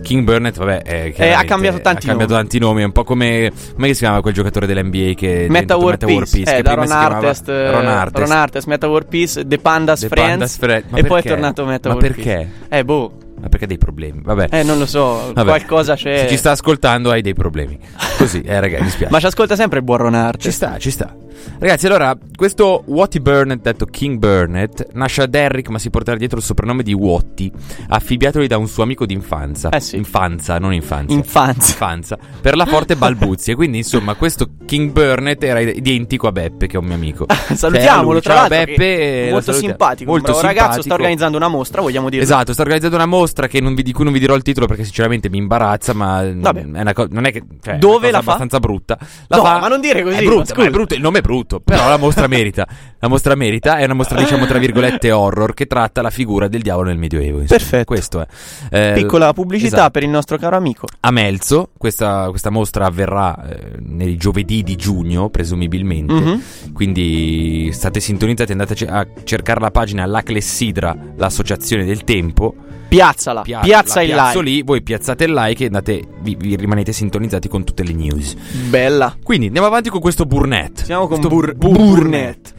King 0.00 0.22
Burnett, 0.22 0.56
vabbè, 0.56 0.80
chiaramente- 0.82 1.24
Eh, 1.24 1.32
ha 1.32 1.42
cambiato 1.42 1.80
tanti 1.80 2.04
ha 2.06 2.08
cambiato 2.10 2.32
nomi. 2.34 2.42
tanti 2.44 2.58
nomi. 2.60 2.82
È 2.82 2.84
un 2.84 2.92
po' 2.92 3.02
come. 3.02 3.50
Come 3.74 3.92
si 3.94 3.98
chiama 3.98 4.20
quel 4.20 4.32
giocatore 4.32 4.66
dell'NBA 4.66 5.14
che. 5.14 5.46
è 5.46 5.48
Meta 5.48 5.76
diventato 5.76 5.84
War 5.84 5.98
Peace, 5.98 6.42
che 6.44 6.56
eh, 6.56 6.62
da 6.62 6.70
prima 6.70 6.74
Ron 6.74 6.86
chiamava 6.86 7.16
Artest, 7.16 7.48
eh, 7.48 7.70
Ron 7.72 7.86
Artest. 7.88 8.28
Ron 8.28 8.36
Artest, 8.36 8.66
Meta 8.68 8.88
War 8.88 9.04
Peace, 9.06 9.46
The 9.46 9.58
Pandas 9.58 10.00
The 10.00 10.08
Friends. 10.08 10.56
Pandas. 10.58 10.82
Ma 10.90 10.98
e 10.98 11.02
poi 11.02 11.18
è 11.18 11.22
perché? 11.22 11.28
tornato 11.28 11.64
Meta 11.64 11.88
Ma 11.88 11.94
War 11.96 12.04
perché? 12.04 12.22
Peace. 12.22 12.48
Eh, 12.78 12.84
boh. 12.84 13.12
Ma 13.40 13.48
perché 13.48 13.64
ha 13.64 13.68
dei 13.68 13.78
problemi? 13.78 14.20
Vabbè. 14.22 14.46
Eh, 14.50 14.62
non 14.62 14.78
lo 14.78 14.86
so. 14.86 15.32
Vabbè. 15.34 15.48
Qualcosa 15.48 15.94
c'è. 15.96 16.18
Se 16.22 16.28
ci 16.28 16.36
sta 16.36 16.52
ascoltando 16.52 17.10
hai 17.10 17.20
dei 17.22 17.34
problemi. 17.34 17.76
Così, 18.18 18.40
eh, 18.42 18.60
ragazzi, 18.60 18.82
mi 18.84 18.90
spiace. 18.90 19.12
Ma 19.12 19.18
ci 19.18 19.26
ascolta 19.26 19.56
sempre 19.56 19.78
il 19.78 19.84
buon 19.84 19.98
Ron 19.98 20.12
Ci 20.12 20.16
Artest. 20.18 20.48
sta, 20.56 20.78
ci 20.78 20.90
sta. 20.92 21.12
Ragazzi, 21.58 21.86
allora, 21.86 22.16
questo 22.34 22.82
Watty 22.86 23.20
Burnett, 23.20 23.62
detto 23.62 23.84
King 23.86 24.18
Burnett, 24.18 24.88
nasce 24.92 25.22
ad 25.22 25.30
Derrick, 25.30 25.68
ma 25.70 25.78
si 25.78 25.90
porterà 25.90 26.16
dietro 26.16 26.38
il 26.38 26.44
soprannome 26.44 26.82
di 26.82 26.92
Watty, 26.92 27.50
affibbiatogli 27.88 28.46
da 28.46 28.56
un 28.58 28.68
suo 28.68 28.82
amico 28.82 29.06
d'infanzia. 29.06 29.70
Eh 29.70 29.80
sì. 29.80 29.96
Infanzia, 29.96 30.58
non 30.58 30.72
infanzia. 30.72 31.16
Infanzia. 31.16 31.72
Infanzia. 31.72 32.18
Per 32.40 32.56
la 32.56 32.66
forte 32.66 32.94
balbuzie. 32.96 33.54
Quindi, 33.54 33.78
insomma, 33.78 34.14
questo 34.14 34.50
King 34.66 34.90
Burnett 34.92 35.42
era 35.42 35.60
identico 35.60 36.26
a 36.28 36.32
Beppe, 36.32 36.66
che 36.66 36.76
è 36.76 36.78
un 36.78 36.86
mio 36.86 36.94
amico. 36.94 37.26
Salutiamolo, 37.52 38.20
Cioè, 38.20 38.22
tra 38.22 38.34
l'altro. 38.34 38.56
Ciao, 38.56 38.64
che 38.64 38.70
Beppe. 38.72 39.26
è 39.28 39.30
molto 39.30 39.52
simpatico. 39.52 40.10
Molto 40.10 40.32
bravo 40.32 40.40
ragazzo. 40.46 40.56
Sta 40.58 40.72
simpatico. 40.82 40.94
organizzando 40.94 41.36
una 41.36 41.48
mostra, 41.48 41.80
vogliamo 41.80 42.08
dire. 42.08 42.22
Esatto, 42.22 42.52
sta 42.52 42.62
organizzando 42.62 42.96
una 42.96 43.06
mostra 43.06 43.46
che 43.48 43.60
non 43.60 43.74
vi- 43.74 43.82
di 43.82 43.92
cui 43.92 44.04
non 44.04 44.12
vi 44.12 44.18
dirò 44.18 44.34
il 44.34 44.42
titolo 44.42 44.66
perché 44.66 44.84
sinceramente 44.84 45.28
mi 45.30 45.38
imbarazza, 45.38 45.92
ma 45.94 46.22
Vabbè. 46.34 46.60
è 46.72 46.80
una 46.80 46.92
co- 46.92 47.06
non 47.10 47.24
è 47.24 47.32
che 47.32 47.42
cioè, 47.62 47.74
è 47.74 47.78
Dove 47.78 47.98
cosa 47.98 48.10
la 48.10 48.12
fa? 48.18 48.18
abbastanza 48.22 48.58
brutta. 48.60 48.98
La 49.28 49.36
No, 49.36 49.42
fa- 49.42 49.58
ma 49.60 49.68
non 49.68 49.80
dire 49.80 50.02
così, 50.02 50.16
È 50.18 50.22
brutta, 50.22 50.54
ma 50.56 50.64
è 50.64 50.70
brutto, 50.70 50.94
il 50.94 51.00
nome 51.00 51.18
è 51.18 51.20
brutto, 51.20 51.27
però 51.62 51.88
la 51.88 51.96
mostra 51.96 52.26
merita. 52.28 52.66
La 53.00 53.08
mostra 53.08 53.34
merita, 53.36 53.78
è 53.78 53.84
una 53.84 53.94
mostra 53.94 54.18
diciamo 54.18 54.46
tra 54.46 54.58
virgolette 54.58 55.12
horror 55.12 55.54
che 55.54 55.66
tratta 55.66 56.02
la 56.02 56.10
figura 56.10 56.48
del 56.48 56.62
diavolo 56.62 56.88
nel 56.88 56.98
Medioevo. 56.98 57.40
insomma. 57.40 57.60
Perfetto. 57.60 57.84
Questo 57.84 58.20
è. 58.20 58.26
Eh, 58.70 58.92
Piccola 58.94 59.32
pubblicità 59.32 59.76
esatto. 59.76 59.90
per 59.90 60.02
il 60.02 60.08
nostro 60.08 60.36
caro 60.36 60.56
amico. 60.56 60.86
A 61.00 61.10
Melzo, 61.10 61.70
questa, 61.76 62.26
questa 62.30 62.50
mostra 62.50 62.86
avverrà 62.86 63.48
eh, 63.48 63.76
nei 63.80 64.16
giovedì 64.16 64.62
di 64.62 64.74
giugno, 64.76 65.28
presumibilmente. 65.28 66.12
Mhm. 66.12 66.42
Quindi 66.72 67.70
state 67.72 68.00
sintonizzati, 68.00 68.52
andate 68.52 68.84
a 68.86 69.06
cercare 69.24 69.60
la 69.60 69.70
pagina 69.70 70.04
La 70.06 70.22
Clessidra, 70.22 70.96
l'associazione 71.16 71.84
del 71.84 72.04
tempo. 72.04 72.54
Piazzala. 72.88 73.42
Pia- 73.42 73.60
piazza 73.60 74.02
il 74.02 74.14
like. 74.14 74.42
lì, 74.42 74.62
voi 74.62 74.82
piazzate 74.82 75.24
il 75.24 75.32
like 75.32 75.62
e 75.62 75.66
andate, 75.66 76.02
vi, 76.20 76.34
vi 76.34 76.56
rimanete 76.56 76.92
sintonizzati 76.92 77.46
con 77.48 77.64
tutte 77.64 77.82
le 77.84 77.92
news. 77.92 78.34
Bella. 78.68 79.16
Quindi 79.22 79.46
andiamo 79.46 79.66
avanti 79.66 79.90
con 79.90 80.00
questo 80.00 80.24
Burnett. 80.24 80.82
Siamo 80.84 81.06
con 81.06 81.18
Questo 81.18 81.28
Bur- 81.28 81.54
Burnett. 81.54 81.78
Burnett. 81.78 82.54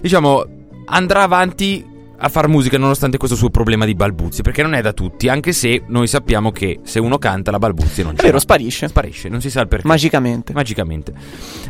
Diciamo, 0.00 0.44
andrà 0.86 1.22
avanti 1.22 1.84
a 2.16 2.28
far 2.28 2.48
musica 2.48 2.78
nonostante 2.78 3.16
questo 3.18 3.36
suo 3.36 3.50
problema 3.50 3.84
di 3.84 3.94
balbuzie, 3.94 4.42
perché 4.42 4.62
non 4.62 4.74
è 4.74 4.80
da 4.80 4.92
tutti, 4.92 5.28
anche 5.28 5.52
se 5.52 5.82
noi 5.88 6.06
sappiamo 6.06 6.50
che 6.52 6.80
se 6.82 6.98
uno 7.00 7.18
canta 7.18 7.50
la 7.50 7.58
balbuzie 7.58 8.02
non 8.04 8.12
È 8.14 8.16
c'è. 8.16 8.24
vero, 8.24 8.38
sparisce. 8.38 8.88
Sparisce, 8.88 9.28
non 9.28 9.40
si 9.40 9.50
sa 9.50 9.60
il 9.60 9.68
perché. 9.68 9.86
Magicamente. 9.86 10.52
Magicamente. 10.52 11.12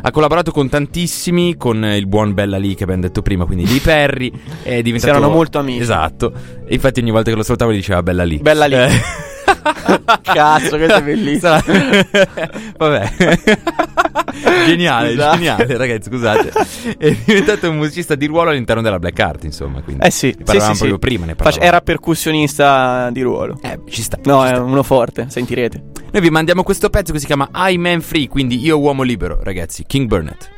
Ha 0.01 0.11
collaborato 0.11 0.51
con 0.51 0.69
tantissimi, 0.69 1.55
con 1.57 1.83
il 1.83 2.07
buon 2.07 2.33
Bella 2.33 2.57
Lee 2.57 2.75
che 2.75 2.83
abbiamo 2.83 3.01
detto 3.01 3.21
prima, 3.21 3.45
quindi 3.45 3.67
Lee 3.67 3.79
Perry. 3.81 4.31
È 4.63 4.81
diventato... 4.81 5.17
erano 5.17 5.29
molto 5.31 5.59
amici. 5.59 5.79
Esatto. 5.81 6.31
E 6.65 6.73
infatti 6.73 6.99
ogni 6.99 7.11
volta 7.11 7.29
che 7.31 7.35
lo 7.35 7.43
salutavo 7.43 7.71
gli 7.71 7.77
diceva 7.77 8.01
Bella 8.03 8.23
Lee. 8.23 8.39
Bella 8.39 8.65
lì. 8.65 8.75
Eh. 8.75 8.89
Cazzo, 10.21 10.77
questo 10.77 10.95
è 10.95 11.03
bellissimo. 11.03 11.57
Vabbè. 12.77 13.11
geniale, 14.65 15.11
Scusate. 15.11 15.35
geniale, 15.37 15.77
ragazzi, 15.77 16.09
scusate. 16.09 16.51
È 16.97 17.17
diventato 17.25 17.69
un 17.69 17.77
musicista 17.77 18.15
di 18.15 18.25
ruolo 18.25 18.49
all'interno 18.49 18.81
della 18.81 18.99
Black 18.99 19.19
Art, 19.19 19.43
insomma, 19.43 19.81
quindi. 19.81 20.05
Eh 20.05 20.11
sì, 20.11 20.27
Ne 20.27 20.33
sì, 20.37 20.43
parlavamo 20.43 20.73
sì, 20.73 20.79
proprio 20.87 20.99
sì. 21.01 21.15
prima, 21.15 21.25
ne 21.25 21.35
parlavamo. 21.35 21.63
Era 21.63 21.81
percussionista 21.81 23.09
di 23.11 23.21
ruolo. 23.21 23.59
Eh, 23.61 23.79
ci 23.89 24.01
sta. 24.01 24.17
No, 24.23 24.41
ci 24.41 24.51
è 24.51 24.55
sta. 24.55 24.61
uno 24.63 24.83
forte, 24.83 25.25
sentirete. 25.29 25.83
Noi 26.11 26.21
vi 26.21 26.29
mandiamo 26.29 26.63
questo 26.63 26.89
pezzo 26.89 27.11
che 27.11 27.19
si 27.19 27.25
chiama 27.25 27.49
I 27.53 27.77
Man 27.77 28.01
Free, 28.01 28.27
quindi 28.27 28.63
io 28.63 28.79
uomo 28.79 29.03
libero, 29.03 29.39
ragazzi, 29.43 29.83
King 29.85 30.07
Burnett. 30.07 30.53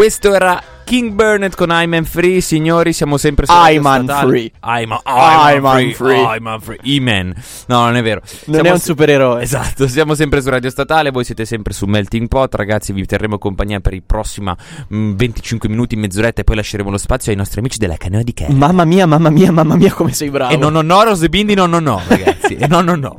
Questo 0.00 0.34
era 0.34 0.58
King 0.90 1.12
Burnett 1.12 1.54
con 1.54 1.68
I'm 1.70 2.02
Free, 2.02 2.40
signori, 2.40 2.92
siamo 2.92 3.16
sempre 3.16 3.46
su 3.46 3.52
I'm. 3.52 3.80
Free. 4.26 4.50
I'm, 4.64 4.90
I'm, 4.90 4.98
I'm 5.04 5.62
Man 5.62 5.92
Free. 5.92 5.94
Free. 5.94 6.36
I'm 6.36 6.58
Free. 6.58 6.78
E-Man. 6.82 7.32
No, 7.66 7.84
non 7.84 7.94
è 7.94 8.02
vero. 8.02 8.20
Non 8.46 8.54
Siamo 8.56 8.68
è 8.70 8.72
un 8.72 8.80
supereroe. 8.80 9.40
Esatto, 9.40 9.86
siamo 9.86 10.16
sempre 10.16 10.42
su 10.42 10.48
Radio 10.48 10.68
Statale, 10.68 11.12
voi 11.12 11.22
siete 11.22 11.44
sempre 11.44 11.74
su 11.74 11.86
Melting 11.86 12.26
Pot, 12.26 12.56
ragazzi, 12.56 12.92
vi 12.92 13.06
terremo 13.06 13.38
compagnia 13.38 13.78
per 13.78 13.94
i 13.94 14.02
prossimi 14.04 14.52
mm, 14.92 15.12
25 15.14 15.68
minuti, 15.68 15.94
mezz'oretta 15.94 16.40
e 16.40 16.44
poi 16.44 16.56
lasceremo 16.56 16.90
lo 16.90 16.98
spazio 16.98 17.30
ai 17.30 17.38
nostri 17.38 17.60
amici 17.60 17.78
della 17.78 17.96
Canoa 17.96 18.22
di 18.24 18.34
Care. 18.34 18.52
Mamma 18.52 18.84
mia, 18.84 19.06
mamma 19.06 19.30
mia, 19.30 19.52
mamma 19.52 19.76
mia, 19.76 19.92
come 19.92 20.12
sei 20.12 20.28
bravo. 20.28 20.52
E 20.52 20.56
no, 20.56 20.70
no, 20.70 20.82
no, 20.82 21.04
Rose 21.04 21.28
Bindi, 21.28 21.54
no, 21.54 21.66
no, 21.66 21.78
no, 21.78 22.02
ragazzi. 22.08 22.56
E 22.56 22.66
no, 22.66 22.80
no, 22.80 22.96
no. 22.98 23.16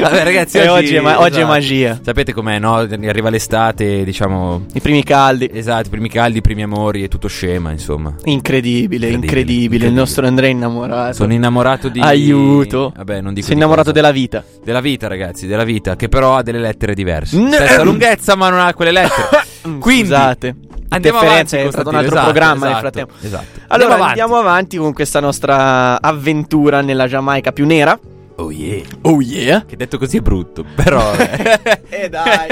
Vabbè, 0.00 0.24
ragazzi, 0.24 0.56
E 0.56 0.68
oggi 0.68 0.94
è 0.94 1.00
ma- 1.00 1.20
oggi 1.20 1.34
è 1.34 1.40
esatto. 1.40 1.46
magia. 1.52 2.00
Sapete 2.02 2.32
com'è, 2.32 2.58
no? 2.58 2.76
Arriva 2.76 3.28
l'estate, 3.28 4.04
diciamo. 4.04 4.64
I 4.72 4.80
primi 4.80 5.02
caldi. 5.02 5.50
Esatto, 5.52 5.80
i 5.88 5.90
primi 5.90 6.08
caldi, 6.08 6.38
i 6.38 6.40
primi 6.40 6.62
amori, 6.62 7.02
è 7.04 7.08
tutto 7.08 7.28
scema, 7.28 7.70
insomma. 7.70 8.14
Incredibile, 8.24 9.08
incredibile, 9.08 9.14
Incredibile, 9.14 9.86
Il 9.86 9.92
nostro 9.92 10.26
Andrea 10.26 10.48
è 10.48 10.52
innamorato. 10.52 11.12
Sono 11.14 11.32
innamorato 11.32 11.88
di. 11.88 12.00
Aiuto. 12.00 12.92
Vabbè, 12.94 13.20
non 13.20 13.34
dico 13.34 13.46
Sei 13.46 13.54
di 13.54 13.60
innamorato 13.60 13.90
cosa. 13.90 14.00
della 14.00 14.12
vita. 14.12 14.44
Della 14.62 14.80
vita, 14.80 15.08
ragazzi, 15.08 15.46
della 15.46 15.64
vita, 15.64 15.96
che 15.96 16.08
però 16.08 16.36
ha 16.36 16.42
delle 16.42 16.58
lettere 16.58 16.94
diverse. 16.94 17.36
No. 17.38 17.50
Stessa 17.52 17.82
lunghezza, 17.82 18.34
ma 18.36 18.48
non 18.48 18.60
ha 18.60 18.72
quelle 18.74 18.92
lettere. 18.92 19.28
Quindi, 19.80 20.04
Scusate. 20.08 20.54
andiamo 20.88 21.18
avanti. 21.18 21.56
è 21.56 21.70
stato 21.70 21.88
un 21.88 21.94
altro 21.94 22.12
esatto, 22.12 22.30
programma 22.30 22.66
nel 22.66 22.76
esatto, 22.76 22.80
frattempo. 22.80 23.14
Esatto. 23.20 23.60
Allora 23.68 23.94
avanti. 23.94 24.08
andiamo 24.08 24.36
avanti 24.36 24.76
con 24.76 24.92
questa 24.92 25.20
nostra 25.20 26.00
avventura 26.00 26.80
nella 26.80 27.06
Giamaica 27.06 27.52
più 27.52 27.66
nera. 27.66 27.98
Oh 28.42 28.50
yeah. 28.50 28.82
Oh 29.02 29.20
yeah. 29.20 29.64
Che 29.64 29.76
detto 29.76 29.98
così 29.98 30.16
è 30.16 30.20
brutto, 30.20 30.64
però. 30.74 31.12
E 31.88 32.08
dai. 32.08 32.48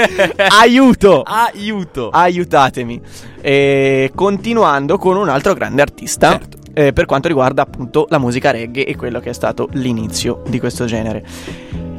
Aiuto. 0.61 1.23
Aiuto. 1.23 2.09
Aiutatemi. 2.09 3.01
E 3.41 4.11
continuando 4.15 4.97
con 4.97 5.17
un 5.17 5.27
altro 5.29 5.53
grande 5.53 5.81
artista. 5.81 6.31
Certo. 6.31 6.57
eh, 6.73 6.93
per 6.93 7.05
quanto 7.05 7.27
riguarda 7.27 7.61
appunto 7.63 8.05
la 8.09 8.19
musica 8.19 8.51
reggae 8.51 8.85
e 8.85 8.95
quello 8.95 9.19
che 9.19 9.31
è 9.31 9.33
stato 9.33 9.67
l'inizio 9.73 10.41
di 10.47 10.59
questo 10.59 10.85
genere. 10.85 11.25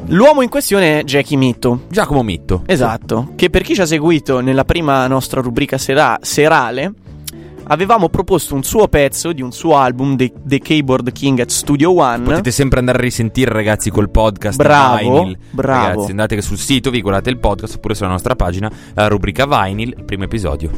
L'uomo 0.07 0.43
in 0.43 0.49
questione 0.49 1.01
è 1.01 1.05
Jackie 1.05 1.37
Mitto. 1.37 1.83
Giacomo 1.89 2.23
Mitto. 2.23 2.63
Esatto, 2.67 3.33
che 3.37 3.51
per 3.51 3.63
chi 3.63 3.75
ci 3.75 3.81
ha 3.83 3.87
seguito 3.87 4.41
nella 4.41 4.65
prima 4.65 5.07
nostra 5.07 5.41
rubrica 5.41 5.79
sera- 5.79 6.19
serale, 6.23 6.93
avevamo 7.65 8.09
proposto 8.09 8.55
un 8.55 8.63
suo 8.63 8.89
pezzo 8.89 9.33
di 9.33 9.43
un 9.43 9.53
suo 9.53 9.77
album, 9.77 10.17
The, 10.17 10.33
The 10.45 10.59
Keyboard 10.59 11.13
King 11.13 11.41
at 11.41 11.51
Studio 11.51 11.95
One. 11.95 12.25
Potete 12.25 12.51
sempre 12.51 12.79
andare 12.79 12.99
a 12.99 13.01
risentire, 13.01 13.53
ragazzi, 13.53 13.91
col 13.91 14.11
podcast 14.11 14.57
Bravo, 14.57 14.99
Vinyl. 14.99 15.37
bravo. 15.51 15.89
Ragazzi, 15.89 16.11
andate 16.11 16.41
sul 16.43 16.59
sito, 16.59 16.91
vi 16.91 17.01
guardate 17.01 17.31
il 17.31 17.39
podcast 17.39 17.77
oppure 17.77 17.95
sulla 17.95 18.09
nostra 18.09 18.35
pagina, 18.37 18.71
la 18.95 19.09
rubrica 19.09 19.47
Vinyl, 19.47 20.05
primo 20.05 20.25
episodio. 20.25 20.71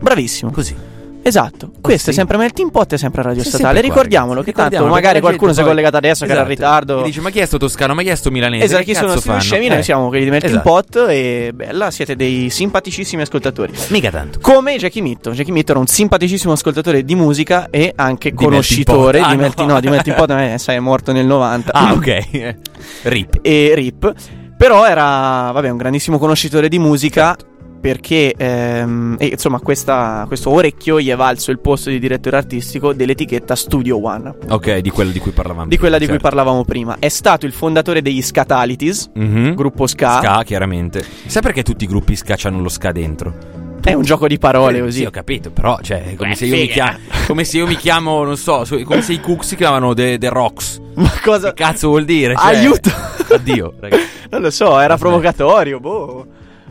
Bravissimo. 0.00 0.50
Così. 0.50 0.89
Esatto, 1.22 1.70
questo 1.80 2.04
sì. 2.04 2.10
è 2.10 2.12
sempre 2.12 2.36
Melting 2.38 2.70
Pot 2.70 2.92
e 2.94 2.98
sempre 2.98 3.22
Radio 3.22 3.42
C'è 3.42 3.48
Statale. 3.48 3.74
sempre 3.74 3.88
Ricordiamolo 3.88 4.42
che 4.42 4.52
ragazzi. 4.54 4.76
tanto 4.76 4.90
magari 4.90 5.20
qualcuno 5.20 5.52
si 5.52 5.60
è 5.60 5.64
collegato 5.64 5.96
adesso 5.98 6.24
che 6.24 6.32
era 6.32 6.40
in 6.42 6.50
Esatto. 6.50 6.66
ritardo. 6.66 6.96
Mi 6.98 7.02
dice, 7.04 7.20
ma 7.20 7.30
chi 7.30 7.38
è 7.40 7.46
sto 7.46 7.58
toscano? 7.58 7.94
Ma 7.94 8.02
chi 8.02 8.08
è 8.08 8.14
sto 8.14 8.30
milanese? 8.30 8.64
Esatto, 8.64 8.82
chi 8.84 8.94
sono 8.94 9.12
questi 9.12 9.40
scemi? 9.40 9.66
Eh. 9.66 9.68
Noi 9.68 9.82
siamo 9.82 10.08
quelli 10.08 10.24
di 10.24 10.30
Melting 10.30 10.52
Esatto. 10.52 10.68
Pot 10.68 11.06
e 11.08 11.52
bella, 11.54 11.90
siete 11.90 12.16
dei 12.16 12.48
simpaticissimi 12.50 13.22
ascoltatori. 13.22 13.72
Mica 13.88 14.10
tanto. 14.10 14.38
Come 14.40 14.76
Jackie 14.76 15.02
Mitto. 15.02 15.30
Jackie 15.32 15.52
Mitto 15.52 15.72
era 15.72 15.80
un 15.80 15.86
simpaticissimo 15.86 16.52
ascoltatore 16.52 17.04
di 17.04 17.14
musica 17.14 17.68
e 17.70 17.92
anche 17.94 18.30
Di 18.30 18.36
conoscitore 18.36 19.18
Melting 19.20 19.26
di 19.28 19.38
Ah, 19.38 19.42
Melting 19.42 19.68
no. 19.68 19.74
no, 19.74 19.80
di 19.80 19.88
Melting 19.88 20.16
Pot, 20.16 20.30
eh, 20.38 20.58
sai, 20.58 20.76
è 20.76 20.80
morto 20.80 21.12
nel 21.12 21.26
90. 21.26 21.72
Ah, 21.72 21.92
ok. 21.92 22.54
Rip. 23.02 23.38
e 23.42 23.72
Rip. 23.74 24.12
Però 24.56 24.86
era, 24.86 25.50
vabbè, 25.52 25.68
un 25.70 25.76
grandissimo 25.76 26.18
conoscitore 26.18 26.68
di 26.68 26.78
musica. 26.78 27.36
Perché, 27.80 28.34
ehm, 28.36 29.16
e, 29.18 29.26
insomma, 29.28 29.58
questa- 29.60 30.24
questo 30.26 30.50
orecchio 30.50 31.00
gli 31.00 31.08
è 31.08 31.16
valso 31.16 31.50
il 31.50 31.58
posto 31.60 31.88
di 31.88 31.98
direttore 31.98 32.36
artistico 32.36 32.92
dell'etichetta 32.92 33.56
Studio 33.56 34.04
One, 34.04 34.34
Ok, 34.48 34.78
di 34.78 34.90
quello 34.90 35.10
di 35.10 35.18
cui 35.18 35.30
parlavamo. 35.30 35.68
di 35.68 35.78
quella 35.78 35.96
di 35.96 36.04
cui 36.04 36.14
certo. 36.18 36.28
parlavamo 36.28 36.64
prima. 36.64 36.96
È 36.98 37.08
stato 37.08 37.46
il 37.46 37.52
fondatore 37.52 38.02
degli 38.02 38.20
Scatalities, 38.20 39.10
Mhm. 39.14 39.54
gruppo 39.54 39.86
ska. 39.86 40.18
Ska, 40.18 40.42
chiaramente. 40.44 41.02
Sai 41.26 41.40
perché 41.40 41.62
tutti 41.62 41.84
i 41.84 41.86
gruppi 41.86 42.16
ska 42.16 42.36
hanno 42.42 42.60
lo 42.60 42.68
ska 42.68 42.92
dentro? 42.92 43.34
È 43.82 43.94
un 43.94 44.02
gioco 44.02 44.28
di 44.28 44.36
parole 44.36 44.78
così. 44.80 44.98
Sì, 44.98 45.04
ho 45.06 45.10
capito, 45.10 45.50
però, 45.50 45.78
cioè, 45.80 46.04
è 46.04 46.14
come, 46.14 46.30
Beh, 46.30 46.34
se 46.36 46.44
io 46.44 46.54
mi 46.54 46.60
figa. 46.68 46.72
chiamo, 46.74 46.98
come 47.28 47.44
se 47.44 47.56
io 47.56 47.66
mi 47.66 47.76
chiamo, 47.76 48.24
non 48.24 48.36
so, 48.36 48.66
so- 48.66 48.78
come 48.82 49.00
se 49.00 49.14
i 49.14 49.20
Cooks 49.20 49.46
si 49.46 49.56
chiamano 49.56 49.94
The, 49.94 50.18
The 50.18 50.28
Rocks. 50.28 50.78
Ma 50.96 51.10
cosa? 51.24 51.54
Che 51.54 51.62
cazzo 51.62 51.88
vuol 51.88 52.04
dire? 52.04 52.34
Cioè, 52.36 52.44
Aiuto! 52.56 52.90
Addio, 53.32 53.72
ragazzi. 53.80 54.18
Non 54.30 54.42
lo 54.42 54.50
so, 54.50 54.78
era 54.78 54.96
provocatorio, 54.98 55.80
boh. 55.80 56.26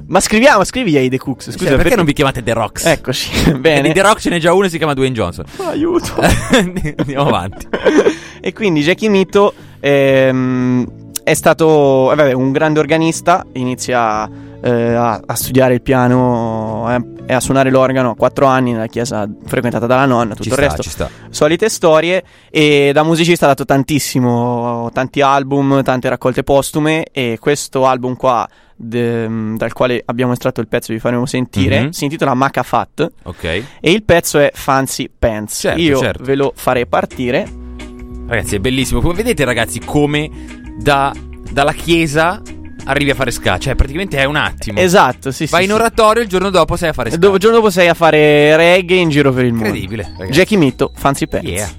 Ma 0.09 0.19
scriviamo, 0.19 0.63
scrivi 0.63 0.97
ai 0.97 1.07
The 1.07 1.19
Cooks, 1.19 1.51
scusa, 1.51 1.57
Scusa, 1.57 1.75
perché, 1.75 1.95
non 1.95 2.03
vi 2.03 2.13
chiamate 2.13 2.41
The 2.41 2.53
Rocks? 2.53 2.83
Eccoci, 2.85 3.29
E 3.47 3.53
di 3.53 3.59
bene. 3.59 3.93
The 3.93 4.01
Rock 4.01 4.19
ce 4.19 4.31
n'è 4.31 4.39
già 4.39 4.53
uno 4.53 4.65
e 4.65 4.69
si 4.69 4.77
chiama 4.77 4.95
Dwayne 4.95 5.13
Johnson. 5.13 5.45
Aiuto. 5.57 6.15
Andiamo 6.51 7.27
avanti. 7.27 7.67
e 8.41 8.51
quindi 8.51 8.81
Jackie 8.81 9.07
Mito 9.07 9.53
ehm, 9.79 11.11
è 11.23 11.33
stato 11.35 12.11
eh, 12.11 12.15
vabbè, 12.15 12.31
un 12.33 12.51
grande 12.51 12.79
organista, 12.79 13.45
inizia 13.53 14.27
eh, 14.61 14.93
a, 14.93 15.21
a 15.23 15.35
studiare 15.35 15.75
il 15.75 15.81
piano 15.83 16.87
eh, 16.89 17.23
e 17.27 17.33
a 17.35 17.39
suonare 17.39 17.69
l'organo 17.69 18.09
a 18.09 18.15
quattro 18.15 18.47
anni 18.47 18.71
nella 18.71 18.87
chiesa 18.87 19.29
frequentata 19.45 19.85
dalla 19.85 20.05
nonna, 20.05 20.33
tutto 20.33 20.41
Ci 20.41 20.49
il 20.49 20.55
sta, 20.55 20.61
resto. 20.63 20.81
ci 20.81 20.89
sta. 20.89 21.09
Solite 21.29 21.69
storie 21.69 22.23
e 22.49 22.89
da 22.95 23.03
musicista 23.03 23.45
ha 23.45 23.49
dato 23.49 23.65
tantissimo, 23.65 24.89
tanti 24.91 25.21
album, 25.21 25.83
tante 25.83 26.09
raccolte 26.09 26.41
postume 26.41 27.05
e 27.11 27.37
questo 27.39 27.85
album 27.85 28.15
qua 28.15 28.49
de- 28.81 29.55
dal 29.57 29.73
quale 29.73 30.01
abbiamo 30.05 30.31
estratto 30.31 30.61
il 30.61 30.67
pezzo 30.69 30.93
vi 30.93 30.99
faremo 30.99 31.25
sentire 31.25 31.81
Mhm. 31.81 31.89
si 31.89 32.05
intitola 32.05 32.33
Maca 32.33 32.63
Fat 32.63 33.05
Ok. 33.23 33.43
e 33.43 33.91
il 33.91 34.03
pezzo 34.03 34.39
è 34.39 34.51
Fancy 34.53 35.09
Pants. 35.17 35.59
Certo, 35.59 35.81
Io 35.81 35.97
certo. 35.99 36.23
ve 36.23 36.35
lo 36.35 36.53
farei 36.55 36.87
partire. 36.87 37.45
Ragazzi, 38.27 38.55
è 38.55 38.59
bellissimo. 38.59 39.01
Come 39.01 39.15
vedete, 39.15 39.43
ragazzi, 39.43 39.79
come 39.83 40.29
da, 40.77 41.13
dalla 41.51 41.73
chiesa 41.73 42.41
arrivi 42.85 43.09
a 43.09 43.15
fare 43.15 43.31
ska. 43.31 43.57
Cioè, 43.57 43.75
praticamente 43.75 44.17
è 44.17 44.23
un 44.23 44.35
attimo. 44.35 44.79
Esatto, 44.79 45.31
sì, 45.31 45.45
sì. 45.45 45.51
Vai 45.51 45.63
in 45.63 45.69
sì. 45.69 45.75
oratorio, 45.75 46.21
il 46.23 46.29
giorno 46.29 46.49
dopo 46.49 46.75
sei 46.75 46.89
a 46.89 46.93
fare 46.93 47.09
ska. 47.11 47.27
il 47.27 47.37
giorno 47.37 47.57
dopo 47.57 47.69
sei 47.69 47.87
a 47.89 47.93
fare 47.93 48.55
reggae 48.55 48.97
in 48.97 49.09
giro 49.09 49.33
per 49.33 49.45
il 49.45 49.51
mondo. 49.53 49.67
Incredibile, 49.67 50.03
ragazzi. 50.17 50.31
Jackie 50.31 50.57
Mitto, 50.57 50.91
Fancy 50.95 51.27
Pants. 51.27 51.47
Yeah. 51.49 51.69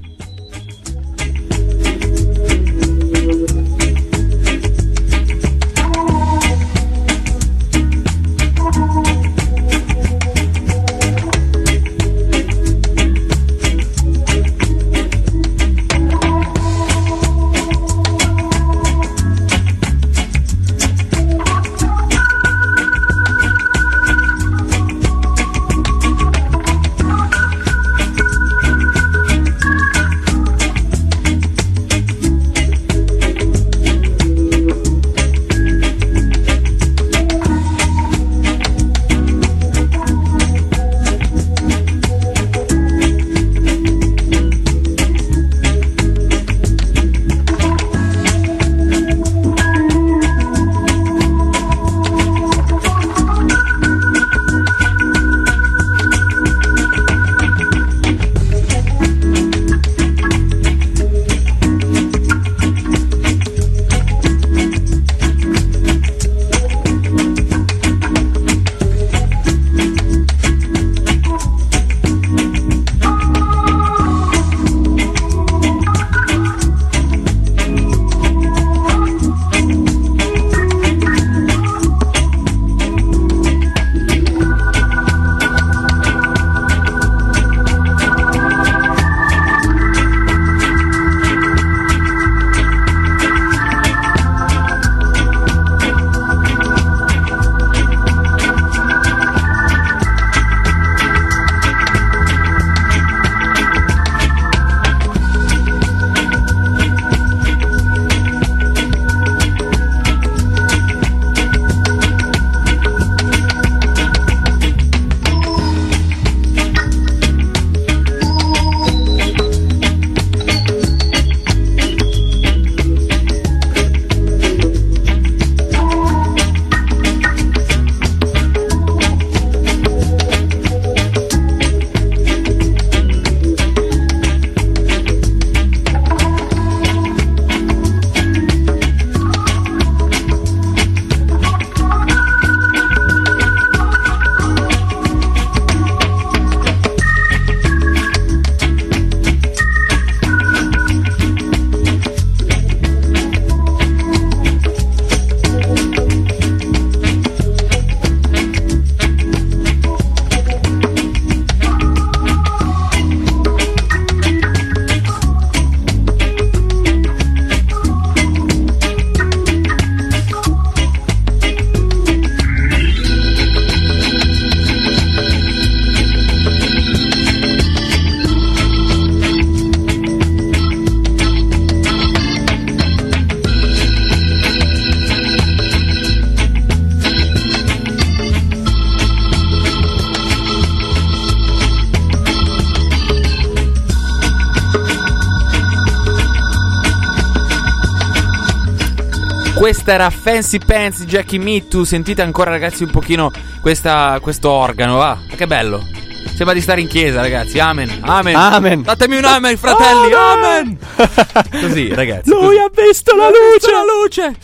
Questa 199.60 199.92
era 199.92 200.08
Fancy 200.08 200.56
Pants 200.56 201.04
Jackie 201.04 201.38
Mittu. 201.38 201.84
Sentite 201.84 202.22
ancora, 202.22 202.48
ragazzi, 202.48 202.82
un 202.82 202.90
pochino 202.90 203.30
questa, 203.60 204.18
questo 204.22 204.48
organo. 204.48 204.96
Ma 204.96 205.20
che 205.36 205.46
bello. 205.46 205.86
Sembra 206.34 206.54
di 206.54 206.62
stare 206.62 206.80
in 206.80 206.88
chiesa, 206.88 207.20
ragazzi. 207.20 207.58
Amen. 207.58 207.98
Amen. 208.00 208.36
Amen. 208.36 208.80
Datemi 208.80 209.18
un 209.18 209.24
amen, 209.26 209.58
fratelli. 209.58 210.14
Amen. 210.14 210.78
Così, 211.60 211.92
ragazzi. 211.92 212.30
Lui 212.30 212.56
così. 212.56 212.58
ha 212.58 212.70
visto 212.86 213.14
la 213.14 213.26
Ha 213.26 213.28
visto 213.28 213.70
luce. 213.70 213.70
la 213.70 213.84
luce. 214.32 214.36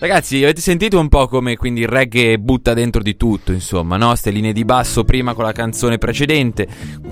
Ragazzi, 0.00 0.42
avete 0.42 0.60
sentito 0.60 0.98
un 0.98 1.08
po' 1.08 1.28
come 1.28 1.56
quindi 1.56 1.82
il 1.82 1.88
reggae 1.88 2.36
butta 2.36 2.74
dentro 2.74 3.02
di 3.02 3.16
tutto, 3.16 3.52
insomma, 3.52 3.96
no? 3.96 4.16
Ste 4.16 4.30
linee 4.30 4.52
di 4.52 4.64
basso 4.64 5.04
prima 5.04 5.32
con 5.32 5.44
la 5.44 5.52
canzone 5.52 5.96
precedente, 5.96 6.66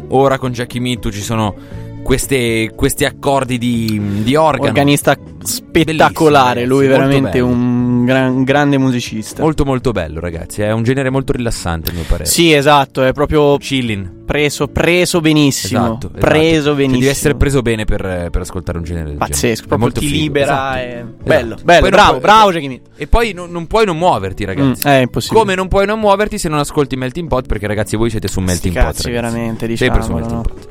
ora 0.08 0.38
con 0.38 0.50
Jackie 0.50 0.80
Mittu 0.80 1.10
ci 1.10 1.22
sono 1.22 1.54
queste- 2.04 2.70
questi 2.76 3.04
accordi 3.04 3.58
di, 3.58 4.22
di 4.22 4.36
organo. 4.36 4.66
Organista 4.68 5.16
spettacolare, 5.42 6.64
lui 6.66 6.86
veramente 6.86 7.40
un 7.40 8.04
gran- 8.04 8.44
grande 8.44 8.78
musicista. 8.78 9.42
Molto 9.42 9.64
molto 9.64 9.90
bello, 9.90 10.20
ragazzi, 10.20 10.62
è 10.62 10.70
un 10.70 10.82
genere 10.84 11.10
molto 11.10 11.32
rilassante, 11.32 11.90
a 11.90 11.94
mio 11.94 12.04
parere. 12.06 12.28
Sì, 12.28 12.52
esatto, 12.52 13.02
è 13.02 13.12
proprio 13.12 13.56
Chillin. 13.56 14.22
preso, 14.24 14.68
preso 14.68 15.20
benissimo. 15.20 15.84
Esatto, 15.84 16.08
preso 16.08 16.24
esatto. 16.30 16.64
Cioè, 16.64 16.74
benissimo. 16.74 16.98
devi 16.98 17.10
essere 17.10 17.34
preso 17.34 17.62
bene 17.62 17.84
per, 17.84 18.28
per 18.30 18.40
ascoltare 18.40 18.78
un 18.78 18.84
genere 18.84 19.04
del 19.06 19.14
genere. 19.14 19.30
Pazzesco, 19.32 19.66
proprio 19.66 19.78
molto 19.78 20.00
ti 20.00 20.06
figo, 20.06 20.20
libera. 20.22 20.44
esatto. 20.44 20.76
e- 20.78 20.92
Esatto. 20.94 21.12
Bello, 21.24 21.56
bello, 21.64 21.88
bravo, 21.88 22.08
puoi- 22.10 22.20
bravo 22.20 22.50
Meat. 22.52 22.80
E 22.96 23.06
poi 23.06 23.32
non, 23.32 23.50
non 23.50 23.66
puoi 23.66 23.84
non 23.86 23.96
muoverti, 23.98 24.44
ragazzi. 24.44 24.86
Mm, 24.86 24.90
è 24.92 25.00
impossibile. 25.00 25.40
Come 25.40 25.54
non 25.54 25.68
puoi 25.68 25.86
non 25.86 25.98
muoverti 25.98 26.38
se 26.38 26.48
non 26.48 26.58
ascolti 26.58 26.96
Melting 26.96 27.28
Pot? 27.28 27.46
Perché, 27.46 27.66
ragazzi, 27.66 27.96
voi 27.96 28.10
siete 28.10 28.28
su 28.28 28.40
Melting 28.40 28.72
Pot. 28.74 28.82
ragazzi. 28.84 29.10
veramente, 29.10 29.76
Sempre 29.76 30.02
su 30.02 30.12
Melting 30.12 30.32
no? 30.36 30.40
Pot. 30.42 30.68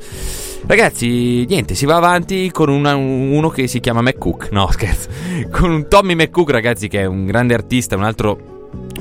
Ragazzi, 0.66 1.44
niente, 1.44 1.74
si 1.74 1.84
va 1.84 1.96
avanti 1.96 2.50
con 2.50 2.70
una- 2.70 2.94
uno 2.94 3.48
che 3.50 3.66
si 3.66 3.80
chiama 3.80 4.00
McCook. 4.00 4.48
No, 4.50 4.68
scherzo. 4.72 5.08
Con 5.50 5.70
un 5.70 5.88
Tommy 5.88 6.14
McCook, 6.14 6.50
ragazzi, 6.50 6.88
che 6.88 7.00
è 7.02 7.04
un 7.04 7.26
grande 7.26 7.54
artista, 7.54 7.96
un 7.96 8.04
altro. 8.04 8.52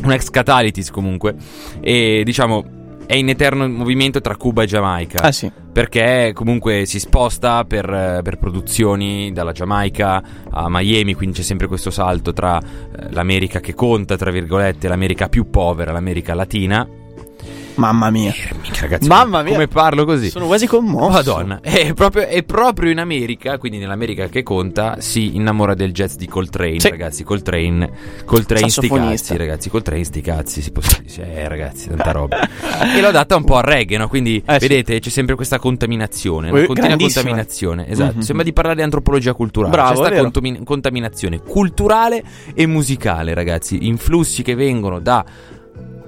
Un 0.03 0.11
ex 0.11 0.29
Catalitis 0.29 0.91
comunque. 0.91 1.35
E 1.79 2.21
diciamo. 2.25 2.81
È 3.05 3.15
in 3.15 3.27
eterno 3.27 3.67
movimento 3.67 4.21
tra 4.21 4.37
Cuba 4.37 4.63
e 4.63 4.65
Giamaica. 4.65 5.21
Ah 5.23 5.31
sì. 5.33 5.51
Perché 5.73 6.31
comunque 6.33 6.85
si 6.85 6.99
sposta 6.99 7.65
per, 7.65 8.21
per 8.23 8.37
produzioni 8.37 9.33
dalla 9.33 9.51
Giamaica 9.51 10.23
a 10.49 10.67
Miami, 10.69 11.13
quindi 11.13 11.35
c'è 11.35 11.43
sempre 11.43 11.67
questo 11.67 11.91
salto 11.91 12.31
tra 12.31 12.59
eh, 12.59 13.11
l'America 13.11 13.59
che 13.59 13.73
conta, 13.73 14.15
tra 14.15 14.31
virgolette, 14.31 14.87
l'America 14.87 15.27
più 15.27 15.49
povera, 15.49 15.91
l'America 15.91 16.33
latina. 16.33 16.87
Mamma 17.75 18.09
mia. 18.11 18.31
Eh, 18.31 18.49
minchia, 18.61 18.81
ragazzi, 18.81 19.07
Mamma 19.07 19.41
mia. 19.41 19.51
come 19.53 19.67
parlo 19.67 20.05
così? 20.05 20.29
Sono 20.29 20.45
quasi 20.47 20.67
commosso. 20.67 21.09
Madonna, 21.09 21.59
è 21.61 21.93
proprio, 21.93 22.27
è 22.27 22.43
proprio 22.43 22.91
in 22.91 22.99
America, 22.99 23.57
quindi 23.57 23.77
nell'America 23.79 24.27
che 24.27 24.43
conta, 24.43 24.97
si 24.99 25.35
innamora 25.35 25.73
del 25.73 25.91
jazz 25.91 26.15
di 26.15 26.27
Coltrane, 26.27 26.79
Sì. 26.79 26.89
ragazzi. 26.89 27.23
Coltrane, 27.23 27.91
Coltrane 28.25 28.69
sti 28.69 28.87
cazzi, 28.87 29.37
ragazzi. 29.37 29.69
Coltrane 29.69 30.03
sti 30.03 30.21
cazzi, 30.21 30.61
si 30.61 30.71
può 30.71 30.81
dire. 31.01 31.33
Eh, 31.33 31.47
ragazzi, 31.47 31.87
tanta 31.89 32.11
roba. 32.11 32.37
e 32.95 33.01
l'ho 33.01 33.11
data 33.11 33.35
un 33.35 33.43
po' 33.43 33.55
al 33.57 33.63
reggae, 33.63 33.97
no? 33.97 34.07
Quindi, 34.07 34.41
Eh, 34.45 34.59
sì. 34.59 34.67
vedete, 34.67 34.99
c'è 34.99 35.09
sempre 35.09 35.35
questa 35.35 35.57
contaminazione, 35.59 36.49
una 36.51 36.59
Eh, 36.61 36.65
continua 36.65 36.95
contaminazione. 36.97 37.87
Esatto, 37.87 38.15
Mhm. 38.15 38.21
sembra 38.21 38.43
di 38.45 38.53
parlare 38.53 38.75
di 38.75 38.81
antropologia 38.83 39.33
culturale. 39.33 39.71
Bravo, 39.71 40.01
c'è 40.01 40.07
questa 40.07 40.21
contomi- 40.21 40.63
contaminazione 40.63 41.39
culturale 41.41 42.23
e 42.53 42.65
musicale, 42.67 43.33
ragazzi. 43.33 43.87
Influssi 43.87 44.43
che 44.43 44.55
vengono 44.55 44.99
da 44.99 45.23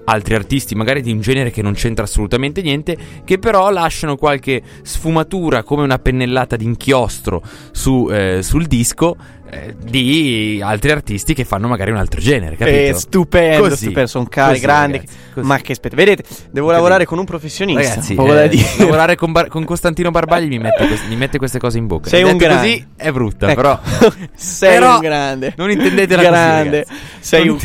altri 0.06 0.36
artisti, 0.36 0.76
magari 0.76 1.02
di 1.02 1.12
un 1.12 1.22
genere 1.22 1.52
che 1.52 1.62
non 1.62 1.74
c'entra 1.74 2.06
assolutamente 2.06 2.62
niente, 2.62 2.98
che 3.24 3.38
però 3.38 3.70
lasciano 3.70 4.16
qualche 4.16 4.62
sfumatura 4.82 5.64
come 5.64 5.84
una 5.84 6.00
pennellata 6.00 6.56
d'inchiostro 6.56 7.42
su, 7.72 8.08
eh, 8.10 8.40
sul 8.42 8.66
disco 8.66 9.16
eh, 9.56 9.76
di 9.82 10.60
altri 10.64 10.92
artisti 10.92 11.34
che 11.34 11.46
fanno 11.46 11.68
magari 11.68 11.92
un 11.92 11.98
altro 11.98 12.20
genere, 12.20 12.56
capito? 12.58 12.78
È 12.78 12.94
stupendo, 12.94 13.64
Così, 13.70 13.86
stupendo, 13.86 14.10
sono 14.10 14.26
cari, 14.30 14.50
così, 14.54 14.62
grandi. 14.62 14.98
ragazzi, 14.98 15.16
così. 15.34 15.48
Ma 15.48 15.58
che 15.60 15.72
aspetta, 15.72 15.96
vedete, 15.96 16.24
devo 16.52 16.68
Che 16.68 16.74
lavorare 16.74 17.06
con 17.06 17.18
un 17.20 17.26
professionista. 17.26 17.82
Ragazzi, 17.90 18.14
eh, 18.14 18.62
lavorare 18.80 19.16
con, 19.16 19.32
Bar- 19.32 19.48
con 19.48 19.64
Costantino 19.64 20.12
Barbagli 20.12 20.48
mi 20.48 20.60
mette, 20.60 20.88
quest- 20.88 21.08
mi 21.08 21.16
mette 21.16 21.38
queste 21.38 21.60
cose 21.60 21.78
in 21.78 21.88
bocca. 21.88 22.10
Sei 22.10 22.22
Detto 22.22 22.32
un 22.34 22.38
grande. 22.38 22.68
così 22.72 22.88
è 22.96 23.12
brutta, 23.12 23.46
Ecco. 23.52 23.56
però 23.62 23.80
sei 24.36 24.74
Però 24.74 24.96
un 24.96 25.00
grande. 25.02 25.54
non 25.58 25.72
intendetela 25.72 26.22
così, 26.22 26.32
grande. 26.34 26.78
ragazzi. 26.88 26.94
Sei 27.20 27.48
un 27.48 27.58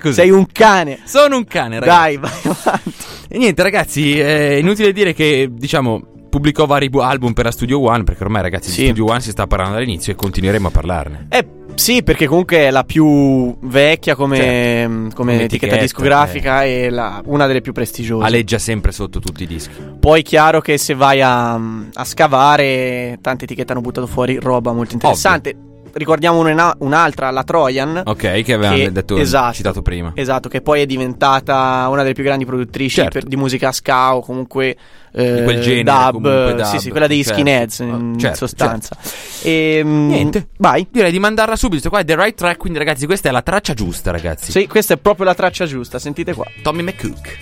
così. 0.00 0.14
Sei 0.14 0.30
un 0.30 0.46
cane. 0.52 0.98
sono 1.04 1.36
un 1.36 1.44
cane, 1.44 1.80
ragazzi. 1.80 1.98
Dai, 1.98 2.16
vai 2.18 2.30
avanti. 2.44 2.92
E 3.28 3.38
niente, 3.38 3.62
ragazzi, 3.62 4.18
è 4.20 4.52
inutile 4.54 4.92
dire 4.92 5.12
che, 5.12 5.48
diciamo, 5.50 6.12
pubblicò 6.34 6.66
vari 6.66 6.90
bu- 6.90 6.98
album 6.98 7.32
per 7.32 7.44
la 7.44 7.52
Studio 7.52 7.80
One, 7.80 8.02
perché 8.02 8.24
ormai, 8.24 8.42
ragazzi, 8.42 8.68
Sì. 8.72 8.80
di 8.80 8.86
Studio 8.86 9.04
One 9.06 9.20
si 9.20 9.30
sta 9.30 9.46
parlando 9.46 9.74
dall'inizio 9.76 10.12
e 10.12 10.16
continueremo 10.16 10.66
a 10.66 10.70
parlarne. 10.72 11.26
Eh, 11.28 11.46
sì, 11.76 12.02
perché 12.02 12.26
comunque 12.26 12.56
è 12.58 12.70
la 12.72 12.82
più 12.82 13.56
vecchia 13.60 14.16
come, 14.16 14.36
Certo. 14.36 14.90
come 14.90 15.10
Come 15.14 15.32
etichetta 15.34 15.54
etichetta, 15.54 15.80
discografica 15.80 16.64
e 16.64 16.90
la- 16.90 17.22
una 17.26 17.46
delle 17.46 17.60
più 17.60 17.72
prestigiose. 17.72 18.26
Aleggia 18.26 18.58
sempre 18.58 18.90
sotto 18.90 19.20
tutti 19.20 19.44
i 19.44 19.46
dischi. 19.46 19.74
Poi 20.00 20.22
chiaro 20.22 20.60
che 20.60 20.76
se 20.76 20.94
vai 20.94 21.22
a, 21.22 21.54
a 21.54 22.04
scavare, 22.04 23.16
tante 23.20 23.44
etichette 23.44 23.70
hanno 23.70 23.80
buttato 23.80 24.08
fuori 24.08 24.36
roba 24.40 24.72
molto 24.72 24.94
interessante. 24.94 25.54
Ricordiamo 25.94 26.40
una- 26.40 26.74
un'altra, 26.80 27.30
la 27.30 27.44
Trojan. 27.44 28.02
Ok, 28.04 28.42
che 28.42 28.52
avevamo 28.52 28.76
Che- 28.76 28.92
detto, 28.92 29.16
esatto. 29.16 29.54
citato 29.54 29.80
prima. 29.82 30.10
Esatto, 30.14 30.48
che 30.48 30.60
poi 30.60 30.80
è 30.80 30.86
diventata 30.86 31.86
una 31.88 32.02
delle 32.02 32.14
più 32.14 32.24
grandi 32.24 32.44
produttrici 32.44 32.96
Certo. 32.96 33.10
per- 33.20 33.24
di 33.28 33.36
musica 33.36 33.70
ska 33.72 34.16
o 34.16 34.20
comunque 34.20 34.76
eh, 35.16 35.34
Di 35.36 35.42
quel 35.44 35.60
genere, 35.60 35.82
dub, 35.84 36.12
comunque, 36.22 36.54
dub, 36.56 36.62
sì, 36.64 36.78
sì, 36.80 36.90
quella 36.90 37.06
degli 37.06 37.22
certo. 37.22 37.38
skinheads 37.40 37.78
in 37.78 38.12
Oh, 38.16 38.18
certo, 38.18 38.36
sostanza. 38.38 38.96
E, 39.42 39.80
mm, 39.84 40.08
Niente. 40.08 40.48
Vai. 40.58 40.88
Direi 40.90 41.12
di 41.12 41.20
mandarla 41.20 41.54
subito. 41.54 41.88
Qua 41.88 42.00
è 42.00 42.04
The 42.04 42.16
Right 42.16 42.34
Track, 42.36 42.56
quindi 42.58 42.80
ragazzi, 42.80 43.06
questa 43.06 43.28
è 43.28 43.32
la 43.32 43.42
traccia 43.42 43.74
giusta, 43.74 44.10
ragazzi. 44.10 44.50
Sì, 44.50 44.66
questa 44.66 44.94
è 44.94 44.96
proprio 44.96 45.24
la 45.26 45.34
traccia 45.34 45.66
giusta, 45.66 46.00
sentite 46.00 46.34
qua. 46.34 46.44
Tommy 46.64 46.82
McCook. 46.82 47.38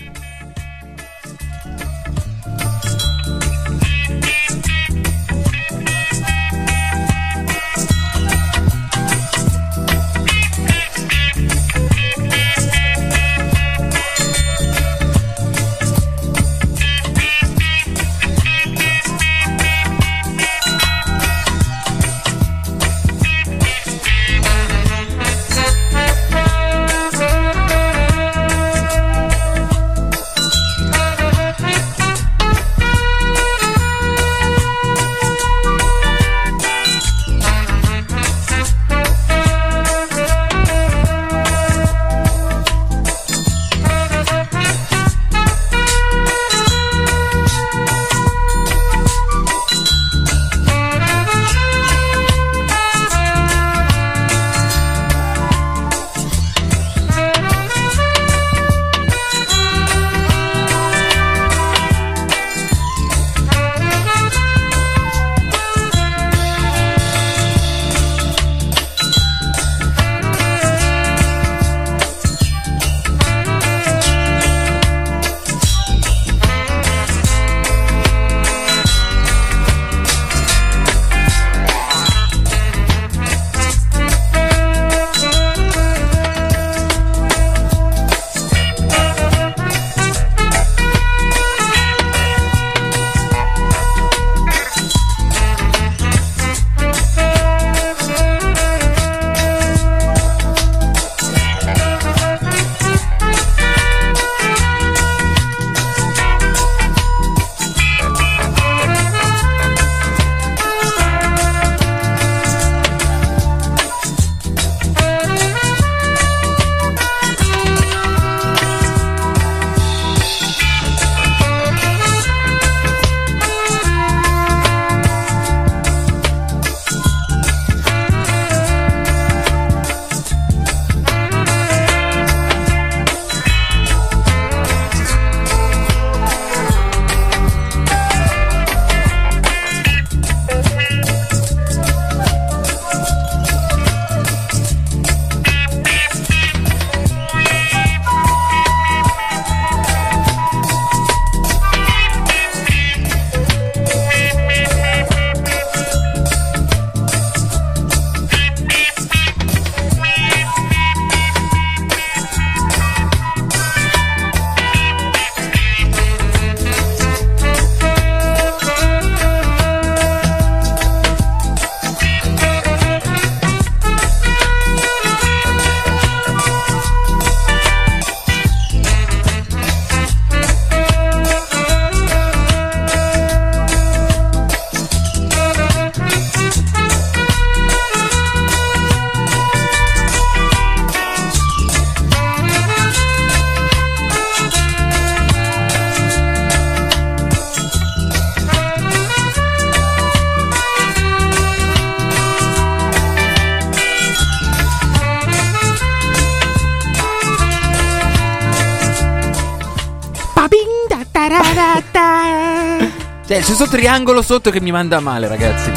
C'è 213.43 213.55
questo 213.55 213.67
triangolo 213.67 214.21
sotto 214.21 214.49
che 214.49 214.61
mi 214.61 214.71
manda 214.71 214.99
male, 214.99 215.27
ragazzi. 215.27 215.71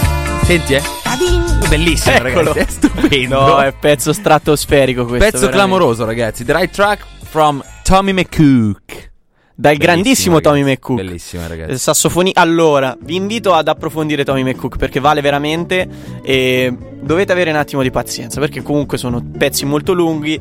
Senti, 0.44 0.74
eh. 0.74 0.82
Bellissimo, 1.68 2.14
Eccolo. 2.16 2.52
ragazzi. 2.52 2.58
È 2.58 2.70
stupendo. 2.88 3.40
No, 3.40 3.60
è 3.60 3.72
pezzo 3.78 4.12
stratosferico 4.12 5.04
questo. 5.04 5.24
Pezzo 5.24 5.46
veramente. 5.46 5.56
clamoroso, 5.74 6.04
ragazzi. 6.04 6.44
The 6.44 6.52
right 6.52 6.72
track 6.72 7.04
from 7.24 7.62
Tommy 7.82 8.12
McCook. 8.12 9.10
Dal 9.58 9.76
grandissimo 9.76 10.40
Tommy 10.40 10.60
ragazzi. 10.60 10.72
McCook. 10.80 10.96
Bellissimo, 11.04 11.42
Eh, 11.42 11.48
ragazzi. 11.48 11.78
Sassofoni. 11.78 12.30
Allora, 12.34 12.96
vi 13.00 13.16
invito 13.16 13.52
ad 13.54 13.66
approfondire 13.68 14.24
Tommy 14.24 14.42
McCook 14.44 14.76
perché 14.76 15.00
vale 15.00 15.20
veramente. 15.20 15.88
E 16.22 16.72
dovete 17.00 17.32
avere 17.32 17.50
un 17.50 17.56
attimo 17.56 17.82
di 17.82 17.90
pazienza 17.90 18.38
perché 18.38 18.62
comunque 18.62 18.96
sono 18.98 19.24
pezzi 19.36 19.64
molto 19.64 19.92
lunghi. 19.92 20.40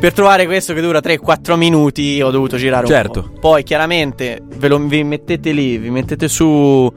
Per 0.00 0.12
trovare 0.14 0.46
questo 0.46 0.72
che 0.72 0.80
dura 0.80 1.00
3-4 1.00 1.56
minuti 1.56 2.22
ho 2.22 2.30
dovuto 2.30 2.56
girare 2.56 2.86
Certo. 2.86 3.20
un 3.20 3.32
po'. 3.34 3.38
Poi 3.40 3.62
chiaramente 3.62 4.40
ve 4.56 4.68
lo 4.68 4.78
vi 4.78 5.04
mettete 5.04 5.52
lì, 5.52 5.76
vi 5.76 5.90
mettete 5.90 6.26
su 6.26 6.90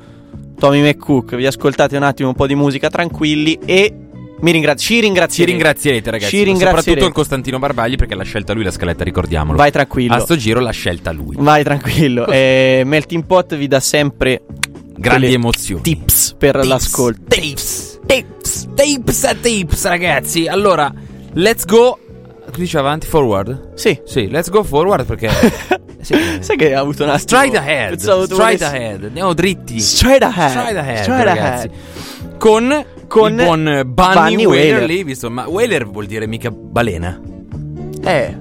Tommy 0.57 0.81
McCook, 0.81 1.35
vi 1.35 1.45
ascoltate 1.45 1.97
un 1.97 2.03
attimo 2.03 2.29
un 2.29 2.35
po' 2.35 2.47
di 2.47 2.55
musica 2.55 2.89
tranquilli 2.89 3.59
e 3.65 3.93
mi 4.39 4.51
ringra- 4.51 4.75
ci 4.75 4.93
Ci 4.95 4.99
ringrazierete. 5.01 5.51
ringrazierete, 5.51 6.11
ragazzi. 6.11 6.29
Ci 6.29 6.43
ringrazierete. 6.43 6.79
Soprattutto 6.81 7.07
il 7.07 7.13
Costantino 7.13 7.59
Barbagli 7.59 7.95
perché 7.95 8.15
l'ha 8.15 8.23
scelta 8.23 8.53
lui 8.53 8.63
la 8.63 8.71
scaletta, 8.71 9.03
ricordiamolo. 9.03 9.57
Vai 9.57 9.71
tranquillo. 9.71 10.13
A 10.13 10.19
sto 10.19 10.37
giro 10.37 10.61
l'ha 10.61 10.71
scelta 10.71 11.11
lui. 11.11 11.35
Vai 11.37 11.63
tranquillo. 11.63 12.25
E 12.27 12.83
Melting 12.85 13.25
Pot 13.25 13.55
vi 13.57 13.67
dà 13.67 13.81
sempre 13.81 14.43
Grandi 14.95 15.33
emozioni. 15.33 15.81
tips 15.81 16.35
per 16.37 16.51
Tapes, 16.53 16.67
l'ascolto. 16.69 17.21
Tapes, 17.27 17.99
tapes 18.75 19.23
a 19.25 19.35
tapes, 19.35 19.83
ragazzi. 19.85 20.47
Allora, 20.47 20.91
let's 21.33 21.65
go. 21.65 21.97
Che 22.53 22.59
dice 22.59 22.77
avanti, 22.77 23.07
forward? 23.07 23.73
Sì. 23.73 23.99
Sì, 24.05 24.29
let's 24.29 24.49
go 24.49 24.61
forward 24.63 25.05
perché. 25.05 25.29
sì. 26.01 26.15
Sai 26.39 26.55
che 26.55 26.75
ha 26.75 26.79
avuto 26.81 27.03
un 27.03 27.09
attimo 27.09 27.19
Straight 27.41 27.55
ahead. 27.55 28.27
Volessi- 28.35 28.63
ahead. 28.63 29.03
Andiamo 29.05 29.33
dritti. 29.33 29.79
Straight 29.79 30.21
ahead. 30.21 30.49
Straight 30.51 30.77
ahead, 30.77 31.07
ragazzi. 31.07 31.67
ahead. 31.67 32.37
Con, 32.37 32.85
Con 33.07 33.31
il 33.31 33.43
buon 33.43 33.63
Bunny, 33.85 34.13
Bunny 34.13 34.45
Whaler 34.45 34.71
Whaler. 34.73 34.87
lì, 34.87 35.03
visto, 35.03 35.29
ma 35.31 35.47
Whaler 35.47 35.87
vuol 35.87 36.05
dire 36.05 36.27
mica 36.27 36.51
balena. 36.51 37.19
Eh, 38.03 38.37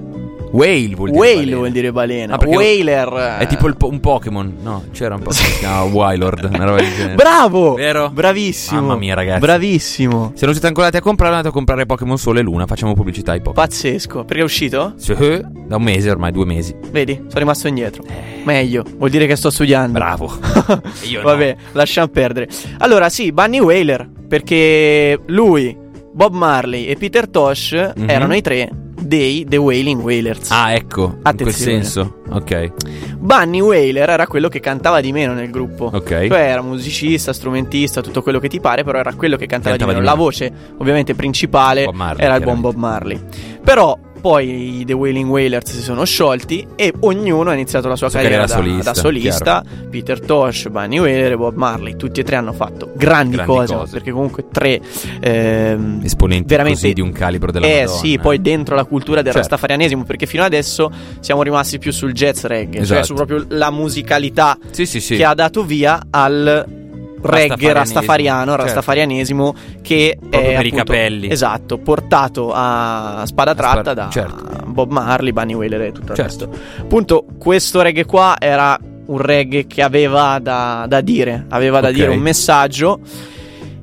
Whale 0.53 0.93
vuol 0.95 1.09
dire 1.09 1.19
whale 1.19 1.35
balena. 1.35 1.55
vuol 1.57 1.71
dire 1.71 1.91
balena. 1.91 2.33
Ah, 2.35 2.37
perché 2.37 2.55
Whaler. 2.55 3.37
È 3.39 3.47
tipo 3.47 3.67
il 3.67 3.75
po- 3.75 3.87
un 3.89 3.99
Pokémon. 3.99 4.55
No, 4.61 4.83
c'era 4.91 5.15
un 5.15 5.21
po'. 5.21 5.31
Si 5.31 5.57
chiamava 5.59 5.83
Wylord, 5.85 6.49
una 6.53 6.63
roba 6.65 6.75
del 6.81 6.93
genere. 6.93 7.15
Bravo! 7.15 7.73
Vero? 7.73 8.09
Bravissimo. 8.11 8.81
Mamma 8.81 8.95
mia, 8.95 9.15
ragazzi. 9.15 9.39
Bravissimo. 9.39 10.31
Se 10.35 10.45
non 10.45 10.53
siete 10.53 10.67
ancora 10.67 10.85
andati 10.87 11.03
a 11.03 11.05
comprare, 11.07 11.31
andate 11.31 11.49
a 11.49 11.51
comprare 11.51 11.85
Pokémon 11.87 12.17
Sole 12.19 12.39
e 12.41 12.43
Luna. 12.43 12.67
Facciamo 12.67 12.93
pubblicità 12.93 13.31
ai 13.31 13.41
Pokémon. 13.41 13.65
Pazzesco. 13.65 14.25
Perché 14.25 14.41
è 14.41 14.45
uscito? 14.45 14.93
Sì, 14.97 15.13
Da 15.15 15.75
un 15.77 15.81
mese 15.83 16.11
ormai, 16.11 16.31
due 16.31 16.45
mesi. 16.45 16.75
Vedi, 16.91 17.13
sono 17.15 17.39
rimasto 17.39 17.67
indietro. 17.67 18.03
Meglio, 18.43 18.83
vuol 18.97 19.09
dire 19.09 19.25
che 19.25 19.35
sto 19.35 19.49
studiando. 19.49 19.97
Eh. 19.97 20.01
Bravo. 20.01 20.31
Io 21.09 21.19
no. 21.21 21.29
Vabbè, 21.29 21.55
lasciamo 21.71 22.07
perdere. 22.09 22.47
Allora, 22.77 23.09
sì, 23.09 23.31
Bunny 23.31 23.59
Whaler, 23.59 24.07
perché 24.27 25.19
lui, 25.27 25.75
Bob 26.13 26.33
Marley 26.35 26.85
e 26.85 26.95
Peter 26.95 27.27
Tosh 27.27 27.91
Mhm. 27.95 28.09
erano 28.09 28.35
i 28.35 28.41
tre 28.41 28.69
dei 29.05 29.45
The 29.47 29.57
Wailing 29.57 30.01
Wailers. 30.01 30.49
Ah, 30.51 30.73
ecco. 30.73 31.03
In 31.03 31.09
quel 31.11 31.19
Attenzione. 31.23 31.71
senso. 31.83 32.17
Ok. 32.29 32.71
Bunny 33.19 33.59
Whaler 33.61 34.09
era 34.09 34.27
quello 34.27 34.49
che 34.49 34.59
cantava 34.59 34.99
di 35.01 35.11
meno 35.11 35.33
nel 35.33 35.49
gruppo. 35.49 35.89
Ok. 35.93 36.27
Cioè 36.27 36.39
era 36.39 36.61
musicista, 36.61 37.31
strumentista, 37.33 38.01
tutto 38.01 38.21
quello 38.21 38.39
che 38.39 38.47
ti 38.47 38.59
pare, 38.59 38.83
però 38.83 38.99
era 38.99 39.13
quello 39.13 39.35
che 39.37 39.45
cantava, 39.45 39.75
Cantava 39.75 39.91
di, 39.93 39.99
di 39.99 40.05
meno. 40.05 40.15
meno. 40.15 40.23
La 40.33 40.55
voce, 40.55 40.75
ovviamente, 40.77 41.13
principale 41.15 41.89
Marley, 41.93 42.25
era 42.25 42.35
il 42.35 42.43
buon. 42.43 42.61
Bob 42.61 42.75
Marley. 42.75 43.19
Però 43.63 43.97
poi 44.23 44.79
i 44.79 44.85
The 44.85 44.93
Wailing 44.93 45.29
Wailers 45.29 45.69
si 45.69 45.81
sono 45.81 46.05
sciolti 46.05 46.65
e 46.75 46.93
ognuno 47.01 47.49
ha 47.49 47.53
iniziato 47.53 47.89
la 47.89 47.97
sua 47.97 48.07
Sua 48.07 48.21
carriera, 48.21 48.45
da, 48.45 48.53
solista, 48.55 48.91
da 48.91 48.93
solista. 48.93 49.63
Peter 49.89 50.21
Tosh, 50.21 50.69
Bunny 50.69 50.97
Whaler 50.99 51.33
e 51.33 51.35
Bob 51.35 51.55
Marley. 51.57 51.97
Tutti 51.97 52.21
e 52.21 52.23
tre 52.23 52.37
hanno 52.37 52.53
fatto 52.53 52.91
grandi, 52.95 53.35
Grandi 53.35 53.51
cose, 53.53 53.73
cose. 53.75 53.91
perché 53.91 54.11
comunque 54.11 54.45
tre 54.49 54.79
ehm, 55.19 55.99
Esponenti 56.03 56.47
veramente 56.47 56.93
di 56.93 57.01
un 57.01 57.11
calibro 57.11 57.51
della 57.51 57.65
eh 57.67 57.81
Madonna. 57.81 57.97
sì, 57.99 58.17
poi 58.17 58.41
dentro 58.41 58.75
la 58.75 58.85
cultura 58.85 59.17
del 59.21 59.33
Certo. 59.33 59.39
rastafarianesimo, 59.49 60.03
perché 60.05 60.25
fino 60.25 60.43
adesso 60.43 60.89
siamo 61.19 61.43
rimasti 61.43 61.77
più 61.77 61.91
sul 61.91 62.13
jazz 62.13 62.43
reggae, 62.45 62.85
cioè 62.85 62.99
Esatto. 62.99 63.03
su 63.03 63.13
proprio 63.15 63.45
la 63.49 63.71
musicalità 63.71 64.57
Sì, 64.71 64.85
sì, 64.85 65.01
sì. 65.01 65.17
che 65.17 65.25
ha 65.25 65.33
dato 65.33 65.63
via 65.63 65.99
al 66.09 66.81
reggae 67.23 67.73
rastafariano, 67.73 68.51
certo. 68.51 68.63
rastafarianesimo 68.65 69.55
che 69.81 70.17
Proprio 70.19 70.39
è 70.41 70.43
per 70.55 70.65
i 70.65 70.67
appunto- 70.69 70.75
capelli. 70.77 71.29
Esatto, 71.29 71.77
portato 71.77 72.51
a 72.53 73.23
spada 73.25 73.51
A 73.51 73.55
tratta 73.55 73.93
da 73.93 74.09
certo. 74.09 74.43
Bob 74.67 74.91
Marley, 74.91 75.31
Bunny 75.31 75.53
Whaler 75.53 75.81
e 75.81 75.91
tutto 75.91 76.11
il 76.11 76.17
Certo. 76.17 76.49
resto. 76.49 76.81
Appunto, 76.81 77.25
questo 77.37 77.81
reggae 77.81 78.05
qua 78.05 78.35
era 78.39 78.77
un 79.05 79.17
reggae 79.17 79.67
che 79.67 79.81
aveva 79.81 80.39
da, 80.41 80.85
da 80.87 81.01
dire, 81.01 81.45
aveva 81.49 81.79
da 81.81 81.89
Ok. 81.89 81.93
dire 81.93 82.07
un 82.09 82.19
messaggio 82.19 82.99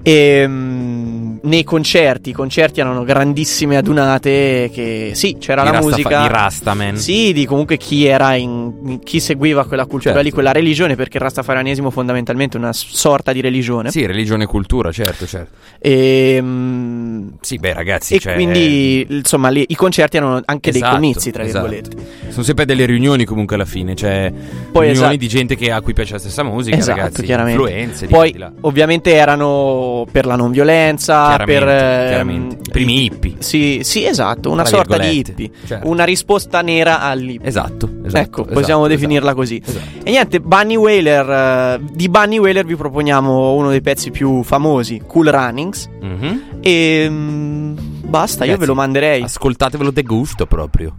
e 0.03 0.45
mm, 0.49 0.90
nei 1.43 1.65
concerti, 1.65 2.31
i 2.31 2.33
concerti 2.33 2.81
erano 2.81 3.03
grandissime 3.05 3.77
adunate 3.77 4.71
che 4.73 5.13
sì, 5.15 5.37
c'era 5.39 5.63
Di 5.63 5.69
la 5.69 5.75
Rastafa- 5.75 5.97
musica 5.97 6.23
di 6.23 6.29
Rastaman. 6.29 6.97
Sì, 6.97 7.33
di 7.33 7.47
comunque 7.47 7.77
chi 7.77 8.05
era 8.07 8.35
in 8.35 9.01
chi 9.05 9.21
seguiva 9.21 9.65
quella 9.67 9.85
cultura 9.87 10.15
Certo. 10.15 10.27
lì, 10.27 10.31
quella 10.33 10.53
religione, 10.53 10.97
perché 10.97 11.17
il 11.19 11.23
rastafarianesimo 11.23 11.91
fondamentalmente 11.91 12.57
è 12.57 12.61
una 12.61 12.73
sorta 12.73 13.33
di 13.33 13.41
religione. 13.41 13.91
Sì, 13.91 14.05
religione 14.07 14.45
e 14.45 14.47
cultura, 14.47 14.91
certo, 14.93 15.27
certo. 15.27 15.51
E, 15.79 16.39
mm, 16.41 17.29
Sì, 17.41 17.59
beh, 17.59 17.73
ragazzi, 17.75 18.15
e 18.15 18.19
cioè, 18.19 18.35
quindi 18.35 19.07
insomma 19.09 19.49
lì, 19.49 19.65
i 19.69 19.75
concerti 19.75 20.17
erano 20.19 20.41
anche 20.45 20.71
Esatto, 20.71 20.85
dei 20.85 20.95
comizi, 20.95 21.31
tra 21.31 21.43
esatto. 21.45 21.67
virgolette. 21.69 22.29
sono 22.31 22.43
sempre 22.45 22.65
delle 22.65 22.85
riunioni 22.87 23.25
comunque 23.25 23.57
alla 23.57 23.65
fine, 23.65 23.95
cioè 23.95 24.31
Poi, 24.33 24.87
riunioni 24.87 24.93
esatto. 24.93 25.17
di 25.17 25.29
gente 25.29 25.57
che, 25.57 25.71
a 25.73 25.81
cui 25.81 25.93
piace 25.95 26.13
la 26.15 26.19
stessa 26.19 26.43
musica, 26.43 26.77
Esatto, 26.77 26.99
ragazzi, 26.99 27.23
chiaramente. 27.23 27.61
influenze 27.61 28.07
di 28.07 28.13
Poi 28.13 28.33
di 28.33 28.39
là. 28.39 28.53
ovviamente 28.63 29.13
erano 29.15 30.07
per 30.11 30.27
la 30.27 30.37
non 30.37 30.51
violenza, 30.51 31.30
Chiaramente, 31.37 31.65
per 31.65 31.69
ehm, 31.69 32.09
chiaramente. 32.09 32.55
I 32.55 32.71
primi 32.73 33.05
hippie. 33.05 33.35
Sì, 33.39 33.81
sì, 33.83 34.05
esatto, 34.05 34.51
una 34.51 34.63
Tra 34.63 34.77
sorta 34.77 34.99
di 34.99 35.19
hippie, 35.19 35.51
certo. 35.67 35.89
una 35.89 36.05
risposta 36.05 36.61
nera 36.63 37.01
all'hippie. 37.01 37.49
Esatto, 37.49 37.89
esatto. 38.05 38.25
ecco, 38.25 38.41
esatto, 38.43 38.55
possiamo 38.55 38.87
esatto, 38.87 38.87
definirla 38.89 39.35
così. 39.35 39.63
esatto. 39.65 39.85
E 40.05 40.11
niente, 40.11 40.41
Bunny 40.41 40.77
Whaler, 40.77 41.31
eh, 41.31 41.81
di 41.93 42.09
Bunny 42.09 42.39
Whaler 42.39 42.65
vi 42.65 42.77
proponiamo 42.77 43.53
uno 43.55 43.71
dei 43.71 43.81
pezzi 43.81 44.11
più 44.11 44.43
famosi, 44.43 45.03
Cool 45.07 45.27
Runnings. 45.27 45.89
Mhm. 46.01 46.43
E 46.61 47.07
mm, 47.09 47.77
basta, 48.05 48.45
io 48.45 48.51
Ragazzi, 48.53 48.61
ve 48.61 48.67
lo 48.67 48.75
manderei. 48.75 49.23
Ascoltatevelo 49.23 49.91
de 49.91 50.03
gusto 50.03 50.47
proprio. 50.47 50.95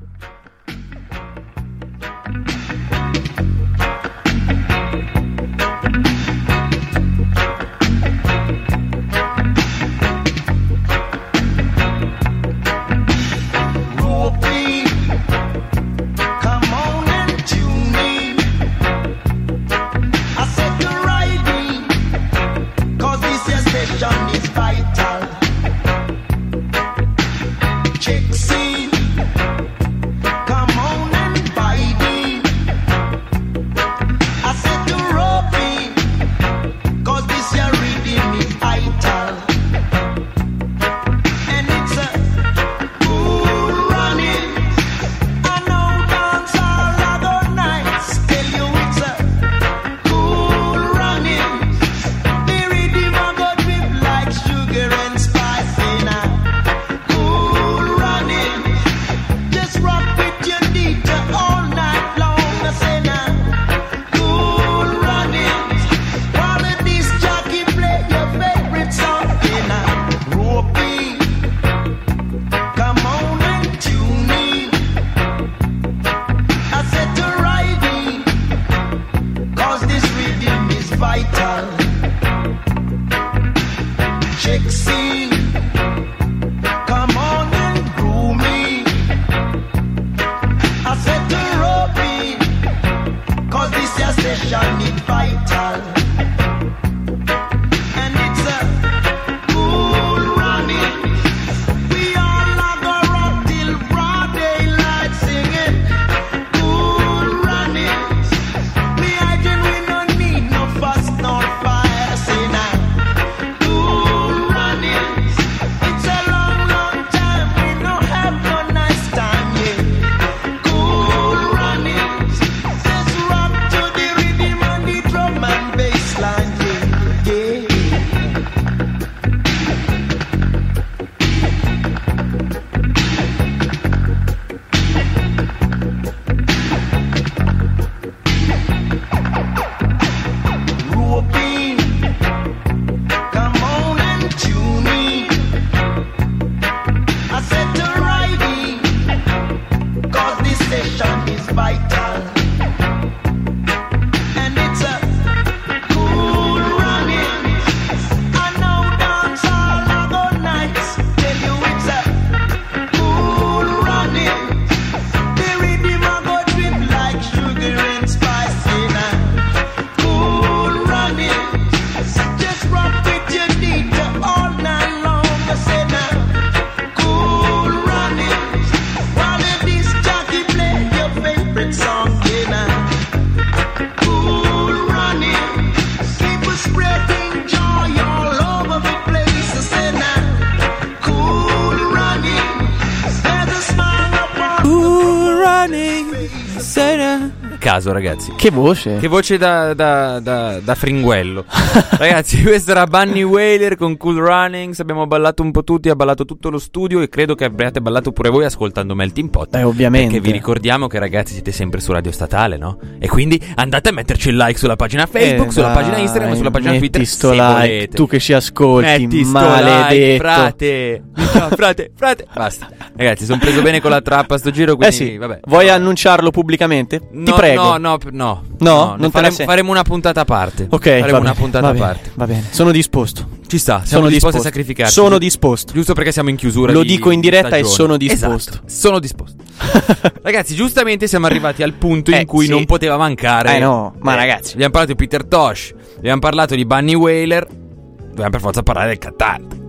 Caso, 197.81 197.91
ragazzi. 197.91 198.33
Che 198.35 198.49
voce. 198.51 198.97
Che 198.97 199.07
voce 199.07 199.37
da, 199.37 199.73
da, 199.73 200.19
da, 200.19 200.59
da 200.59 200.75
fringuello. 200.75 201.45
Ragazzi, 201.97 202.41
questo 202.41 202.71
era 202.71 202.85
Bunny 202.85 203.23
Whaler 203.23 203.75
con 203.75 203.97
Cool 203.97 204.17
Runnings. 204.17 204.79
Abbiamo 204.79 205.07
ballato 205.07 205.41
un 205.43 205.51
po' 205.51 205.63
tutti, 205.63 205.89
ha 205.89 205.95
ballato 205.95 206.25
tutto 206.25 206.49
lo 206.49 206.57
studio. 206.59 207.01
E 207.01 207.09
credo 207.09 207.35
che 207.35 207.45
abbiate 207.45 207.81
ballato 207.81 208.11
pure 208.11 208.29
voi 208.29 208.45
ascoltando 208.45 208.95
Melting 208.95 209.29
Pot. 209.29 209.55
Eh, 209.55 209.63
ovviamente. 209.63 210.07
Perché 210.13 210.21
vi 210.21 210.31
ricordiamo 210.31 210.87
che, 210.87 210.99
ragazzi, 210.99 211.33
siete 211.33 211.51
sempre 211.51 211.79
su 211.81 211.91
Radio 211.91 212.11
Statale, 212.11 212.57
no? 212.57 212.77
E 212.99 213.07
quindi 213.07 213.41
andate 213.55 213.89
a 213.89 213.91
metterci 213.91 214.29
il 214.29 214.37
like 214.37 214.57
sulla 214.59 214.75
pagina 214.75 215.05
Facebook, 215.05 215.49
Eh, 215.49 215.51
sulla 215.51 215.67
dai, 215.67 215.75
pagina 215.75 215.97
Instagram, 215.97 216.35
sulla 216.35 216.51
pagina 216.51 216.77
Twitter. 216.77 217.05
sto 217.05 217.29
se 217.29 217.33
like, 217.35 217.51
volete. 217.53 217.95
tu 217.95 218.07
che 218.07 218.19
ci 218.19 218.33
ascolti, 218.33 218.89
Metti 219.07 219.23
maledetto. 219.25 219.93
like, 219.93 220.17
frate. 220.17 221.03
No, 221.15 221.47
frate, 221.55 221.91
frate. 221.95 222.27
Basta. 222.33 222.69
Ragazzi, 222.95 223.25
sono 223.25 223.39
preso 223.39 223.61
bene 223.61 223.79
con 223.81 223.89
la 223.91 224.01
trappa 224.01 224.37
sto 224.37 224.51
giro. 224.51 224.73
Eh 224.73 224.75
Quindi, 224.75 224.95
sì, 224.95 225.17
vabbè. 225.17 225.39
vuoi 225.45 225.69
annunciarlo 225.69 226.29
pubblicamente? 226.31 226.99
Ti 226.99 227.07
No, 227.11 227.35
prego. 227.35 227.61
No, 227.63 227.70
no, 227.77 227.97
no. 228.11 228.43
No? 228.59 228.95
te 228.97 229.01
la 229.01 229.09
faremo, 229.09 229.35
faremo 229.35 229.71
una 229.71 229.83
puntata 229.83 230.21
a 230.21 230.25
parte. 230.25 230.67
Ok, 230.69 230.83
faremo 230.83 231.07
una 231.19 231.19
bene, 231.19 231.33
puntata 231.35 231.67
a 231.67 231.73
parte. 231.73 232.11
Va 232.15 232.25
bene, 232.27 232.45
sono 232.51 232.71
disposto. 232.71 233.39
Ci 233.47 233.57
sta, 233.57 233.83
Sono 233.85 234.07
disposto. 234.07 234.37
a 234.37 234.41
sacrificarci. 234.41 234.93
Sono 234.93 235.17
disposto. 235.17 235.73
Giusto 235.73 235.93
perché 235.93 236.11
siamo 236.13 236.29
in 236.29 236.37
chiusura. 236.37 236.71
Lo 236.71 236.83
di 236.83 236.87
dico 236.87 237.11
in 237.11 237.19
diretta 237.19 237.57
e 237.57 237.63
stagione. 237.63 237.73
sono 237.75 237.97
disposto. 237.97 238.51
Esatto, 238.51 238.69
sono 238.69 238.99
disposto. 238.99 239.43
ragazzi, 240.23 240.55
giustamente 240.55 241.07
siamo 241.07 241.25
arrivati 241.25 241.61
al 241.61 241.73
punto 241.73 242.11
Eh, 242.11 242.21
in 242.21 242.25
cui 242.25 242.45
sì. 242.45 242.51
non 242.51 242.65
poteva 242.65 242.95
mancare. 242.97 243.57
Eh, 243.57 243.59
no, 243.59 243.93
ma 243.99 244.15
ragazzi. 244.15 244.53
Abbiamo 244.53 244.71
parlato 244.71 244.93
di 244.93 244.97
Peter 244.97 245.25
Tosh, 245.25 245.73
abbiamo 245.97 246.19
parlato 246.19 246.55
di 246.55 246.65
Bunny 246.65 246.93
Whaler. 246.93 247.45
Dobbiamo 247.45 248.29
per 248.29 248.39
forza 248.39 248.63
parlare 248.63 248.87
del 248.89 248.97
cantante. 248.99 249.60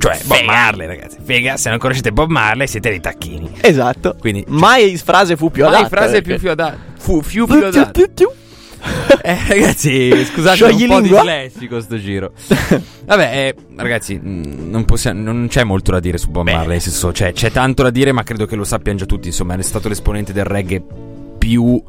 Cioè, 0.00 0.18
Bob 0.24 0.42
Marley, 0.44 0.86
ragazzi. 0.86 1.18
Figa, 1.22 1.56
se 1.58 1.68
non 1.68 1.78
conoscete 1.78 2.10
Bob 2.10 2.30
Marley 2.30 2.66
siete 2.66 2.88
dei 2.88 3.00
tacchini. 3.00 3.50
Esatto. 3.60 4.16
Quindi- 4.18 4.44
mai 4.48 4.96
frase 4.96 5.36
fu 5.36 5.50
più 5.50 5.66
adatta. 5.66 5.82
la 5.82 5.88
frase 5.88 6.22
più, 6.22 6.38
più 6.38 6.50
adatta. 6.50 6.78
Fu 6.98 7.20
più 7.20 7.46
più 7.46 7.64
adatta. 7.64 8.00
Eh, 9.22 9.36
ragazzi, 9.48 10.24
scusate, 10.24 10.64
un 10.64 10.70
po' 10.70 10.76
lingua. 10.76 11.20
dislessico 11.20 11.82
sto 11.82 11.98
giro. 11.98 12.32
Vabbè, 13.04 13.30
eh, 13.30 13.54
ragazzi, 13.76 14.14
mh, 14.18 14.70
non, 14.70 14.86
possiamo, 14.86 15.20
non 15.20 15.48
c'è 15.50 15.64
molto 15.64 15.90
da 15.90 16.00
dire 16.00 16.16
su 16.16 16.30
Bob 16.30 16.46
Marley. 16.48 16.68
Nel 16.68 16.80
senso, 16.80 17.10
c'è, 17.10 17.34
c'è 17.34 17.50
tanto 17.50 17.82
da 17.82 17.90
dire, 17.90 18.12
ma 18.12 18.22
credo 18.22 18.46
che 18.46 18.56
lo 18.56 18.64
sappiano 18.64 18.96
già 18.96 19.04
tutti. 19.04 19.28
Insomma, 19.28 19.54
è 19.54 19.62
stato 19.62 19.88
l'esponente 19.88 20.32
del 20.32 20.44
reggae 20.46 20.82
più 21.36 21.82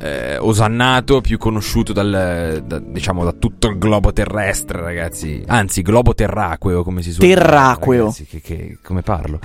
eh, 0.00 0.36
osannato, 0.38 1.20
più 1.20 1.38
conosciuto 1.38 1.92
dal, 1.92 2.62
da, 2.64 2.78
diciamo, 2.78 3.24
da 3.24 3.32
tutto 3.32 3.68
il 3.68 3.78
globo 3.78 4.12
terrestre, 4.12 4.80
ragazzi. 4.80 5.42
Anzi, 5.46 5.82
globo 5.82 6.14
terraqueo, 6.14 6.82
come 6.82 7.02
si 7.02 7.10
dire, 7.18 7.34
Terraqueo. 7.34 7.98
ragazzi, 8.04 8.24
che, 8.26 8.40
che- 8.40 8.78
come 8.82 9.02
parlo? 9.02 9.40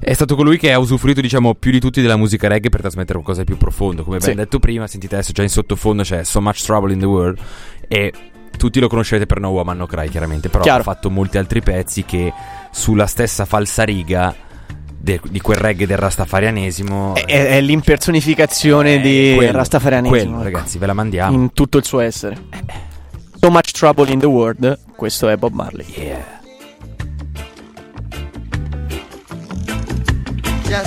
È 0.00 0.12
stato 0.12 0.36
colui 0.36 0.58
che 0.58 0.72
ha 0.72 0.78
usufruito, 0.78 1.20
diciamo, 1.20 1.54
più 1.54 1.70
di 1.70 1.80
tutti 1.80 2.00
della 2.00 2.16
musica 2.16 2.48
reggae 2.48 2.68
per 2.70 2.80
trasmettere 2.80 3.14
qualcosa 3.14 3.40
di 3.40 3.46
più 3.46 3.56
profondo. 3.56 4.04
Come 4.04 4.18
ben 4.18 4.28
Sì. 4.28 4.34
detto 4.34 4.58
prima, 4.58 4.86
sentite 4.86 5.14
adesso 5.16 5.32
già 5.32 5.42
in 5.42 5.48
sottofondo 5.48 6.02
c'è 6.02 6.22
So 6.24 6.40
Much 6.40 6.62
Trouble 6.64 6.92
in 6.92 6.98
the 7.00 7.06
World. 7.06 7.38
E 7.88 8.12
tutti 8.56 8.78
lo 8.80 8.88
conoscete 8.88 9.26
per 9.26 9.40
No 9.40 9.48
Woman 9.50 9.76
No 9.76 9.86
Cry, 9.86 10.08
chiaramente. 10.08 10.48
Però 10.50 10.62
Chiaro. 10.62 10.80
ha 10.80 10.84
fatto 10.84 11.10
molti 11.10 11.38
altri 11.38 11.62
pezzi 11.62 12.04
che 12.04 12.32
sulla 12.70 13.06
stessa 13.06 13.44
falsariga 13.44 14.34
de- 15.00 15.20
di 15.30 15.40
quel 15.40 15.58
reggae 15.58 15.86
del 15.86 15.96
rastafarianesimo. 15.98 17.14
È, 17.14 17.24
è- 17.24 17.46
è 17.56 17.60
l'impersonificazione 17.60 18.94
eh, 18.96 19.00
di 19.00 19.32
quello, 19.36 19.52
Rastafarianesimo. 19.52 20.18
quello, 20.18 20.34
ecco. 20.34 20.42
ragazzi, 20.56 20.78
ve 20.78 20.86
la 20.86 20.94
mandiamo. 20.94 21.34
In 21.36 21.52
tutto 21.52 21.78
il 21.78 21.84
suo 21.84 22.00
essere. 22.00 22.36
So 23.40 23.50
much 23.50 23.70
trouble 23.72 24.10
in 24.10 24.18
the 24.18 24.26
world. 24.26 24.78
Questo 24.96 25.28
è 25.28 25.36
Bob 25.36 25.52
Marley. 25.54 25.86
Yeah. 25.96 26.36
The 30.64 30.84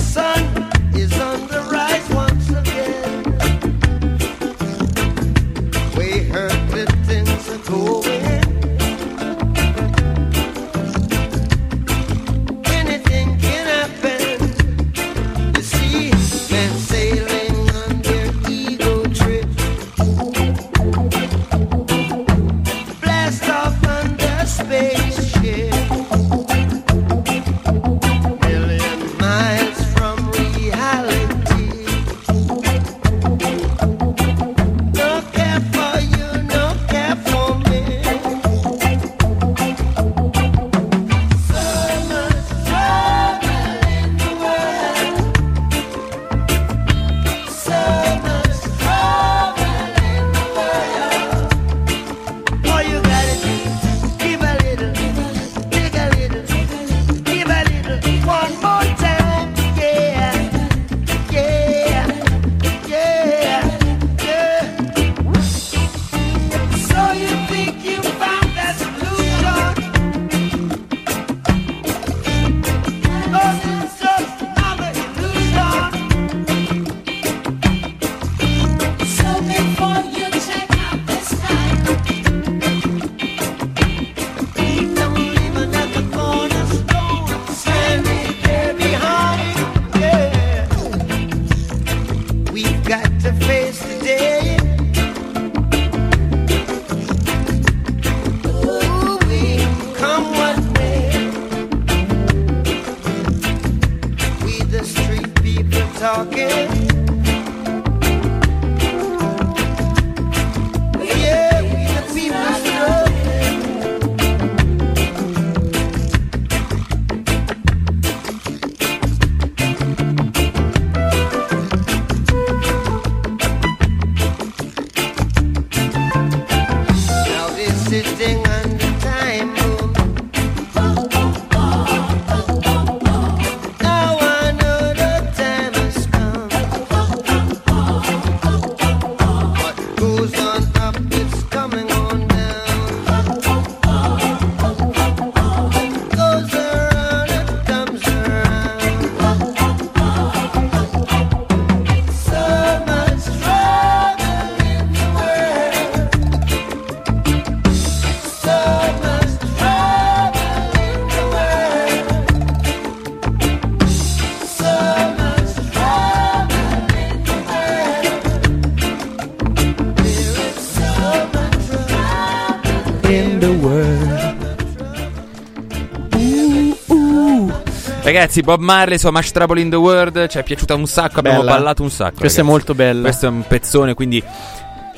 Ragazzi, 178.21 178.41
Bob 178.41 178.61
Marley, 178.61 178.99
So 178.99 179.11
Much 179.11 179.31
Trouble 179.31 179.59
in 179.59 179.71
the 179.71 179.75
World, 179.77 180.27
ci 180.27 180.37
è 180.37 180.43
piaciuta 180.43 180.75
un 180.75 180.85
sacco, 180.85 181.17
abbiamo 181.21 181.39
Bella. 181.39 181.53
ballato 181.53 181.81
un 181.81 181.89
sacco. 181.89 182.19
Questa 182.19 182.41
è 182.41 182.43
ragazzi. 182.43 182.49
molto 182.67 182.75
bella. 182.75 183.01
Questo 183.01 183.25
è 183.25 183.29
un 183.29 183.43
pezzone, 183.47 183.93
quindi 183.95 184.23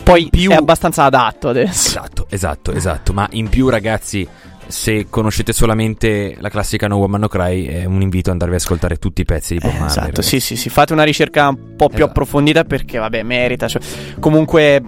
Poi 0.03 0.27
più- 0.29 0.51
è 0.51 0.55
abbastanza 0.55 1.05
adatto 1.05 1.47
adesso. 1.47 1.87
Esatto, 1.87 2.25
esatto, 2.29 2.73
esatto. 2.73 3.13
Ma 3.13 3.25
in 3.31 3.47
più, 3.47 3.69
ragazzi, 3.69 4.27
se 4.67 5.07
conoscete 5.09 5.53
solamente 5.53 6.35
la 6.41 6.49
classica 6.49 6.89
No 6.89 6.97
Woman 6.97 7.21
No 7.21 7.29
Cry, 7.29 7.65
è 7.65 7.85
un 7.85 8.01
invito 8.01 8.27
ad 8.27 8.33
andarvi 8.33 8.55
ad 8.55 8.59
ascoltare 8.61 8.97
tutti 8.97 9.21
i 9.21 9.25
pezzi 9.25 9.53
di 9.53 9.59
Bob 9.61 9.69
Eh, 9.69 9.73
Marley. 9.73 9.87
esatto, 9.89 10.05
ragazzi. 10.07 10.27
sì, 10.27 10.39
sì, 10.41 10.55
sì. 10.57 10.67
Fate 10.69 10.91
una 10.91 11.03
ricerca 11.03 11.47
un 11.47 11.75
po' 11.77 11.87
più 11.87 11.95
Esatto. 11.99 12.09
approfondita 12.09 12.65
perché, 12.65 12.97
vabbè, 12.97 13.23
merita. 13.23 13.69
cioè, 13.69 13.81
comunque, 14.19 14.81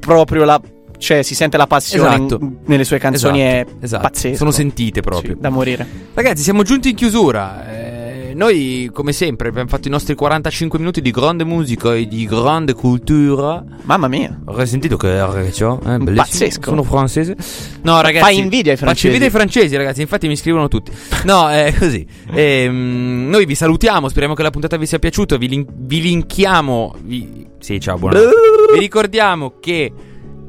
proprio 0.00 0.44
la. 0.44 0.58
Cioè, 1.02 1.22
si 1.22 1.34
sente 1.34 1.56
la 1.56 1.66
passione 1.66 2.14
Esatto. 2.14 2.38
in- 2.40 2.56
nelle 2.66 2.84
sue 2.84 2.98
canzoni, 2.98 3.42
Esatto, 3.42 3.70
è 3.80 3.84
esatto. 3.84 4.02
pazzesco. 4.02 4.36
Sono 4.36 4.50
sentite 4.52 5.00
proprio. 5.00 5.32
Sì, 5.34 5.40
da 5.40 5.50
morire. 5.50 5.84
Ragazzi, 6.14 6.42
siamo 6.44 6.62
giunti 6.62 6.90
in 6.90 6.94
chiusura. 6.94 7.68
Eh, 7.68 8.32
noi, 8.34 8.88
come 8.92 9.12
sempre, 9.12 9.48
abbiamo 9.48 9.68
fatto 9.68 9.88
i 9.88 9.90
nostri 9.90 10.14
45 10.14 10.78
minuti 10.78 11.02
di 11.02 11.10
grande 11.10 11.42
musica 11.44 11.92
e 11.94 12.06
di 12.06 12.24
grande 12.24 12.72
cultura. 12.74 13.62
Mamma 13.82 14.06
mia. 14.06 14.40
Avrei 14.46 14.66
sentito 14.68 14.96
che 14.96 15.08
era 15.08 15.50
ciò? 15.50 15.78
Eh. 15.84 15.98
Pazzesco. 16.14 16.70
Sono 16.70 16.82
francese. 16.84 17.36
No, 17.82 18.00
ragazzi. 18.00 18.24
Fai 18.24 18.38
invidia 18.38 18.70
ai 18.70 18.78
Faccio 18.78 18.84
francesi. 18.92 19.06
invidia 19.08 19.26
ai 19.26 19.32
francesi, 19.32 19.76
ragazzi. 19.76 20.00
Infatti 20.02 20.28
mi 20.28 20.36
scrivono 20.36 20.68
tutti. 20.68 20.92
No, 21.24 21.48
è 21.50 21.74
così. 21.76 22.06
Ehm, 22.32 23.26
noi 23.28 23.44
vi 23.44 23.54
salutiamo. 23.56 24.08
Speriamo 24.08 24.34
che 24.34 24.42
la 24.42 24.50
puntata 24.50 24.76
vi 24.76 24.86
sia 24.86 24.98
piaciuta. 25.00 25.36
Vi, 25.36 25.48
lin- 25.48 25.66
vi 25.68 26.00
linkiamo. 26.00 26.94
vi- 27.02 27.46
Sì, 27.58 27.80
ciao, 27.80 27.98
buonanotte. 27.98 28.30
vi 28.74 28.78
ricordiamo 28.78 29.54
che. 29.60 29.92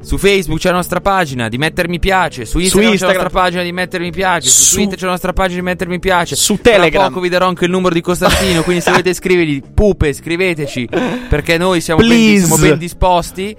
Su 0.04 0.18
Facebook 0.18 0.58
c'è 0.60 0.68
la 0.70 0.76
nostra 0.76 1.00
pagina 1.00 1.48
di 1.48 1.56
mettere 1.58 1.88
mi 1.88 1.98
piace, 1.98 2.44
su 2.44 2.58
Instagram, 2.58 2.86
c'è 2.86 2.92
Instagram. 2.92 3.16
la 3.16 3.22
nostra 3.22 3.40
pagina 3.40 3.62
di 3.62 3.72
mettere 3.72 4.04
mi 4.04 4.10
piace, 4.12 4.48
su, 4.48 4.62
Su- 4.62 4.74
Twitter 4.76 4.98
c'è 4.98 5.04
la 5.04 5.10
nostra 5.10 5.32
pagina 5.32 5.58
di 5.60 5.64
mettere 5.64 5.90
mi 5.90 5.98
piace. 5.98 6.36
Su 6.36 6.58
Tra 6.60 6.72
Telegram. 6.72 7.08
poco 7.08 7.20
vi 7.20 7.28
darò 7.28 7.46
anche 7.48 7.64
il 7.64 7.70
numero 7.70 7.94
di 7.94 8.00
Costantino, 8.00 8.62
quindi 8.62 8.82
se 8.82 8.90
volete 8.92 9.14
scrivergli, 9.14 9.62
pupe, 9.74 10.12
scriveteci, 10.12 10.88
perché 11.28 11.56
noi 11.58 11.80
siamo 11.80 12.00
ben, 12.06 12.46
ben 12.58 12.78
disposti. 12.78 13.56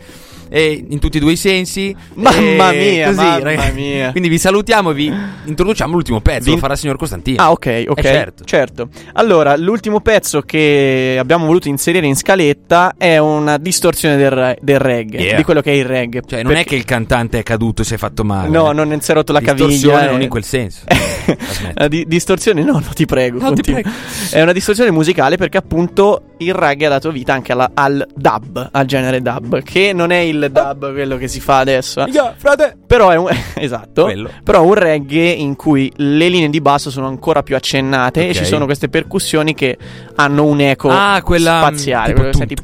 E 0.56 0.86
in 0.90 1.00
tutti 1.00 1.18
e 1.18 1.20
due 1.20 1.34
i 1.34 1.36
sensi. 1.36 1.94
Mamma 2.14 2.72
mia, 2.72 3.08
così, 3.08 3.18
mamma 3.18 3.40
ragazzi. 3.40 3.74
mia. 3.74 4.12
Quindi 4.12 4.30
vi 4.30 4.38
salutiamo 4.38 4.92
e 4.92 4.94
vi 4.94 5.14
introduciamo 5.44 5.92
l'ultimo 5.94 6.22
pezzo. 6.22 6.50
Lo 6.50 6.56
farà 6.58 6.74
il 6.74 6.80
signor 6.80 6.96
Costantino. 6.96 7.42
Ah, 7.42 7.52
ok, 7.52 7.84
ok. 7.88 8.04
Eh, 8.06 8.32
certo. 8.46 8.88
Allora, 9.16 9.58
l'ultimo 9.58 10.00
pezzo 10.00 10.42
che 10.44 11.18
abbiamo 11.20 11.46
voluto 11.46 11.68
inserire 11.68 12.06
in 12.08 12.16
scaletta 12.16 12.94
è 12.98 13.18
una 13.18 13.58
distorsione 13.58 14.16
del, 14.16 14.30
re- 14.32 14.58
del 14.62 14.80
reggae. 14.80 15.22
Yeah. 15.22 15.36
Di 15.36 15.44
quello 15.44 15.60
che 15.60 15.72
è 15.72 15.76
il 15.76 15.84
reggae. 15.86 16.22
Cioè, 16.26 16.42
non 16.42 16.54
è 16.54 16.56
Perché- 16.56 16.70
che 16.70 16.76
il 16.78 16.86
cantante 16.86 17.40
è 17.40 17.44
caduto 17.44 17.82
e 17.82 17.86
si 17.86 17.96
è 17.96 17.98
fatto 17.98 18.24
male. 18.24 18.48
No, 18.48 18.72
eh. 18.72 18.74
non 18.74 19.02
si 19.02 19.12
è 19.12 19.14
rotto 19.14 19.34
la 19.34 19.40
Distorsione 19.40 19.94
caviglia. 19.94 20.12
non 20.12 20.22
eh. 20.22 20.24
in 20.24 20.30
quel 20.30 20.44
senso. 20.46 20.84
La 21.74 21.88
di- 21.88 22.06
distorsione, 22.08 22.64
no, 22.64 22.74
no, 22.74 22.92
ti 22.94 23.06
prego. 23.06 23.40
No, 23.40 23.52
ti 23.54 23.62
prego. 23.62 23.90
È 24.32 24.42
una 24.42 24.52
distorsione 24.54 24.92
musicale 24.92 25.36
perché 25.38 25.58
appunto 25.58 26.35
il 26.38 26.54
reggae 26.54 26.88
ha 26.88 26.90
dato 26.90 27.12
vita 27.12 27.34
anche 27.34 27.52
alla- 27.52 27.72
al 27.74 28.06
dub, 28.14 28.70
al 28.72 28.86
genere 28.86 29.22
dub, 29.22 29.62
che 29.64 29.94
non 29.94 30.12
è 30.12 30.18
il 30.18 30.50
dub 30.52 30.92
quello 30.94 31.18
che 31.18 31.28
si 31.28 31.40
fa 31.40 31.60
adesso. 31.60 32.06
eh. 32.06 32.12
frate. 32.38 32.78
Però 32.86 33.10
è 33.10 33.16
un 33.18 33.30
esatto. 33.56 34.04
Quello. 34.04 34.30
Però 34.44 34.64
un 34.64 34.74
reggae 34.74 35.30
in 35.30 35.56
cui 35.56 35.92
le 35.96 36.28
linee 36.30 36.50
di 36.50 36.62
basso 36.62 36.90
sono 36.90 37.08
ancora 37.08 37.44
più 37.44 37.56
accennate 37.56 38.22
Ok. 38.22 38.30
e 38.30 38.34
ci 38.34 38.46
sono 38.46 38.66
queste 38.66 38.90
percussioni 38.90 39.54
che 39.54 39.78
hanno 40.16 40.44
un 40.46 40.60
eco 40.62 40.90
Ah, 40.90 41.22
quella, 41.24 41.60
spaziale. 41.62 42.08
tipo 42.08 42.20
quello 42.20 42.32
che 42.32 42.38
senti- 42.38 42.56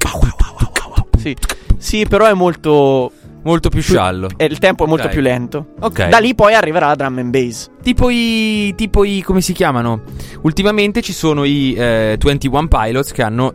Sì. 1.18 1.36
Sì, 1.78 2.06
però 2.08 2.26
è 2.26 2.34
molto 2.34 3.12
Molto 3.44 3.70
più 3.70 3.82
sciallo. 3.82 4.30
e 4.38 4.46
il 4.46 4.60
tempo 4.60 4.86
è 4.86 4.88
molto 4.88 5.06
Ok. 5.08 5.12
più 5.12 5.22
lento. 5.22 5.74
Ok. 5.80 6.08
Da 6.10 6.20
lì 6.20 6.36
poi 6.36 6.54
arriverà 6.54 6.88
la 6.88 6.96
drum 6.96 7.18
and 7.18 7.32
bass. 7.32 7.70
Tipo 7.82 8.10
i, 8.10 8.74
tipo 8.76 9.04
i. 9.04 9.22
come 9.24 9.42
si 9.42 9.54
chiamano? 9.54 10.02
Ultimamente 10.42 11.02
ci 11.02 11.14
sono 11.14 11.44
i 11.44 11.74
eh, 11.74 12.18
21 12.20 12.68
Pilots 12.68 13.12
che 13.12 13.24
hanno 13.24 13.54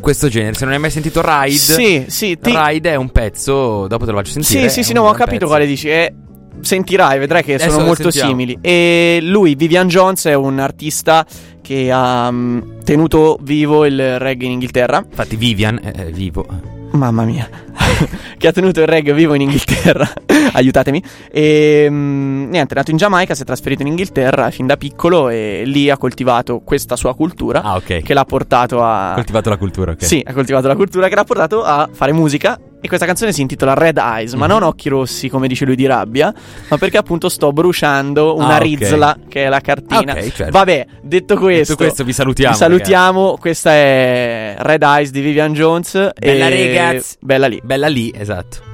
questo 0.00 0.28
genere. 0.28 0.54
Se 0.54 0.64
non 0.64 0.74
hai 0.74 0.80
mai 0.80 0.90
sentito 0.90 1.22
Ride, 1.24 1.56
Sì, 1.56 2.04
sì, 2.08 2.38
ti- 2.38 2.52
Ride 2.54 2.90
è 2.90 2.96
un 2.96 3.10
pezzo. 3.10 3.86
Dopo 3.86 4.04
te 4.04 4.10
lo 4.10 4.18
faccio 4.18 4.32
sentire. 4.32 4.68
Sì, 4.68 4.74
sì, 4.74 4.80
è 4.80 4.82
sì, 4.82 4.92
no, 4.92 5.02
ho 5.08 5.12
capito 5.12 5.30
pezzo. 5.38 5.46
quale 5.46 5.66
dici. 5.66 5.88
Eh, 5.88 6.14
sentirai, 6.60 7.18
vedrai 7.18 7.42
che 7.42 7.54
Adesso 7.54 7.70
sono 7.70 7.84
molto 7.86 8.10
sentiamo. 8.10 8.28
simili. 8.30 8.58
E 8.60 9.18
lui, 9.22 9.54
Vivian 9.54 9.88
Jones, 9.88 10.26
è 10.26 10.34
un 10.34 10.58
artista 10.58 11.26
che 11.62 11.90
ha 11.90 12.30
mm, 12.30 12.60
tenuto 12.84 13.38
vivo 13.40 13.86
il 13.86 14.18
reggae 14.18 14.44
in 14.46 14.52
Inghilterra. 14.52 15.02
Infatti, 15.08 15.36
Vivian 15.36 15.80
è, 15.82 15.92
è 15.92 16.10
vivo. 16.10 16.46
Mamma 16.94 17.24
mia, 17.24 17.48
che 18.38 18.46
ha 18.46 18.52
tenuto 18.52 18.80
il 18.80 18.86
reggae 18.86 19.12
vivo 19.14 19.34
in 19.34 19.40
Inghilterra. 19.42 20.08
Aiutatemi. 20.54 21.02
E 21.30 21.88
mm, 21.90 22.50
niente, 22.50 22.74
è 22.74 22.76
nato 22.76 22.92
in 22.92 22.96
Giamaica, 22.96 23.34
si 23.34 23.42
è 23.42 23.44
trasferito 23.44 23.82
in 23.82 23.88
Inghilterra 23.88 24.50
fin 24.50 24.66
da 24.66 24.76
piccolo 24.76 25.28
e 25.28 25.62
lì 25.66 25.90
ha 25.90 25.96
coltivato 25.96 26.60
questa 26.60 26.94
sua 26.94 27.14
cultura 27.16 27.62
Ah, 27.62 27.74
ok. 27.74 28.02
che 28.02 28.14
l'ha 28.14 28.24
portato 28.24 28.82
a. 28.84 29.12
coltivato 29.14 29.48
la 29.50 29.56
cultura, 29.56 29.90
ok. 29.92 30.04
Sì, 30.04 30.22
ha 30.24 30.32
coltivato 30.32 30.68
la 30.68 30.76
cultura 30.76 31.08
che 31.08 31.14
l'ha 31.16 31.24
portato 31.24 31.64
a 31.64 31.88
fare 31.92 32.12
musica. 32.12 32.58
E 32.84 32.86
questa 32.86 33.06
canzone 33.06 33.32
si 33.32 33.40
intitola 33.40 33.72
Red 33.72 33.96
Eyes, 33.96 34.34
ma 34.34 34.44
Mhm. 34.44 34.52
non 34.52 34.62
occhi 34.64 34.90
rossi 34.90 35.30
come 35.30 35.48
dice 35.48 35.64
lui 35.64 35.74
di 35.74 35.86
rabbia, 35.86 36.30
ma 36.68 36.76
perché 36.76 36.98
appunto 36.98 37.30
sto 37.30 37.50
bruciando 37.50 38.34
una 38.36 38.56
Ah, 38.56 38.56
ok. 38.56 38.62
rizla 38.62 39.16
che 39.26 39.44
è 39.44 39.48
la 39.48 39.60
cartina. 39.60 40.12
Ah, 40.12 40.18
ok, 40.18 40.32
certo. 40.34 40.50
Vabbè, 40.50 40.86
detto 41.00 41.38
questo, 41.38 41.72
Detto 41.72 41.76
questo, 41.84 42.04
vi 42.04 42.12
salutiamo, 42.12 42.52
Vi 42.52 42.58
salutiamo. 42.58 43.36
Questa 43.40 43.70
è 43.72 44.56
Red 44.58 44.82
Eyes 44.82 45.10
di 45.12 45.20
Vivian 45.22 45.54
Jones. 45.54 46.10
Bella 46.14 46.48
e- 46.48 46.66
ragazzi. 46.66 47.16
Bella 47.20 47.46
lì. 47.46 47.58
Bella 47.64 47.86
lì, 47.86 48.12
esatto. 48.14 48.72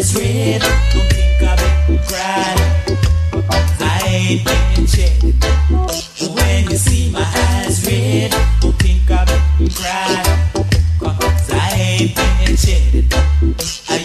Eyes 0.00 0.16
red, 0.16 0.62
don't 0.62 1.12
think 1.12 1.42
I've 1.42 1.86
been 1.86 1.98
crying. 2.08 2.58
I 3.80 4.02
ain't 4.06 4.44
been 4.44 4.86
shed. 4.86 5.20
When 6.34 6.70
you 6.70 6.76
see 6.78 7.10
my 7.10 7.20
eyes 7.20 7.84
red, 7.86 8.30
don't 8.60 8.72
think 8.78 9.10
I've 9.10 9.26
been 9.58 9.68
crying. 9.68 10.24
Cause 10.98 11.50
I 11.52 11.70
ain't 11.74 12.16
been 12.16 12.56
shed. 12.56 13.99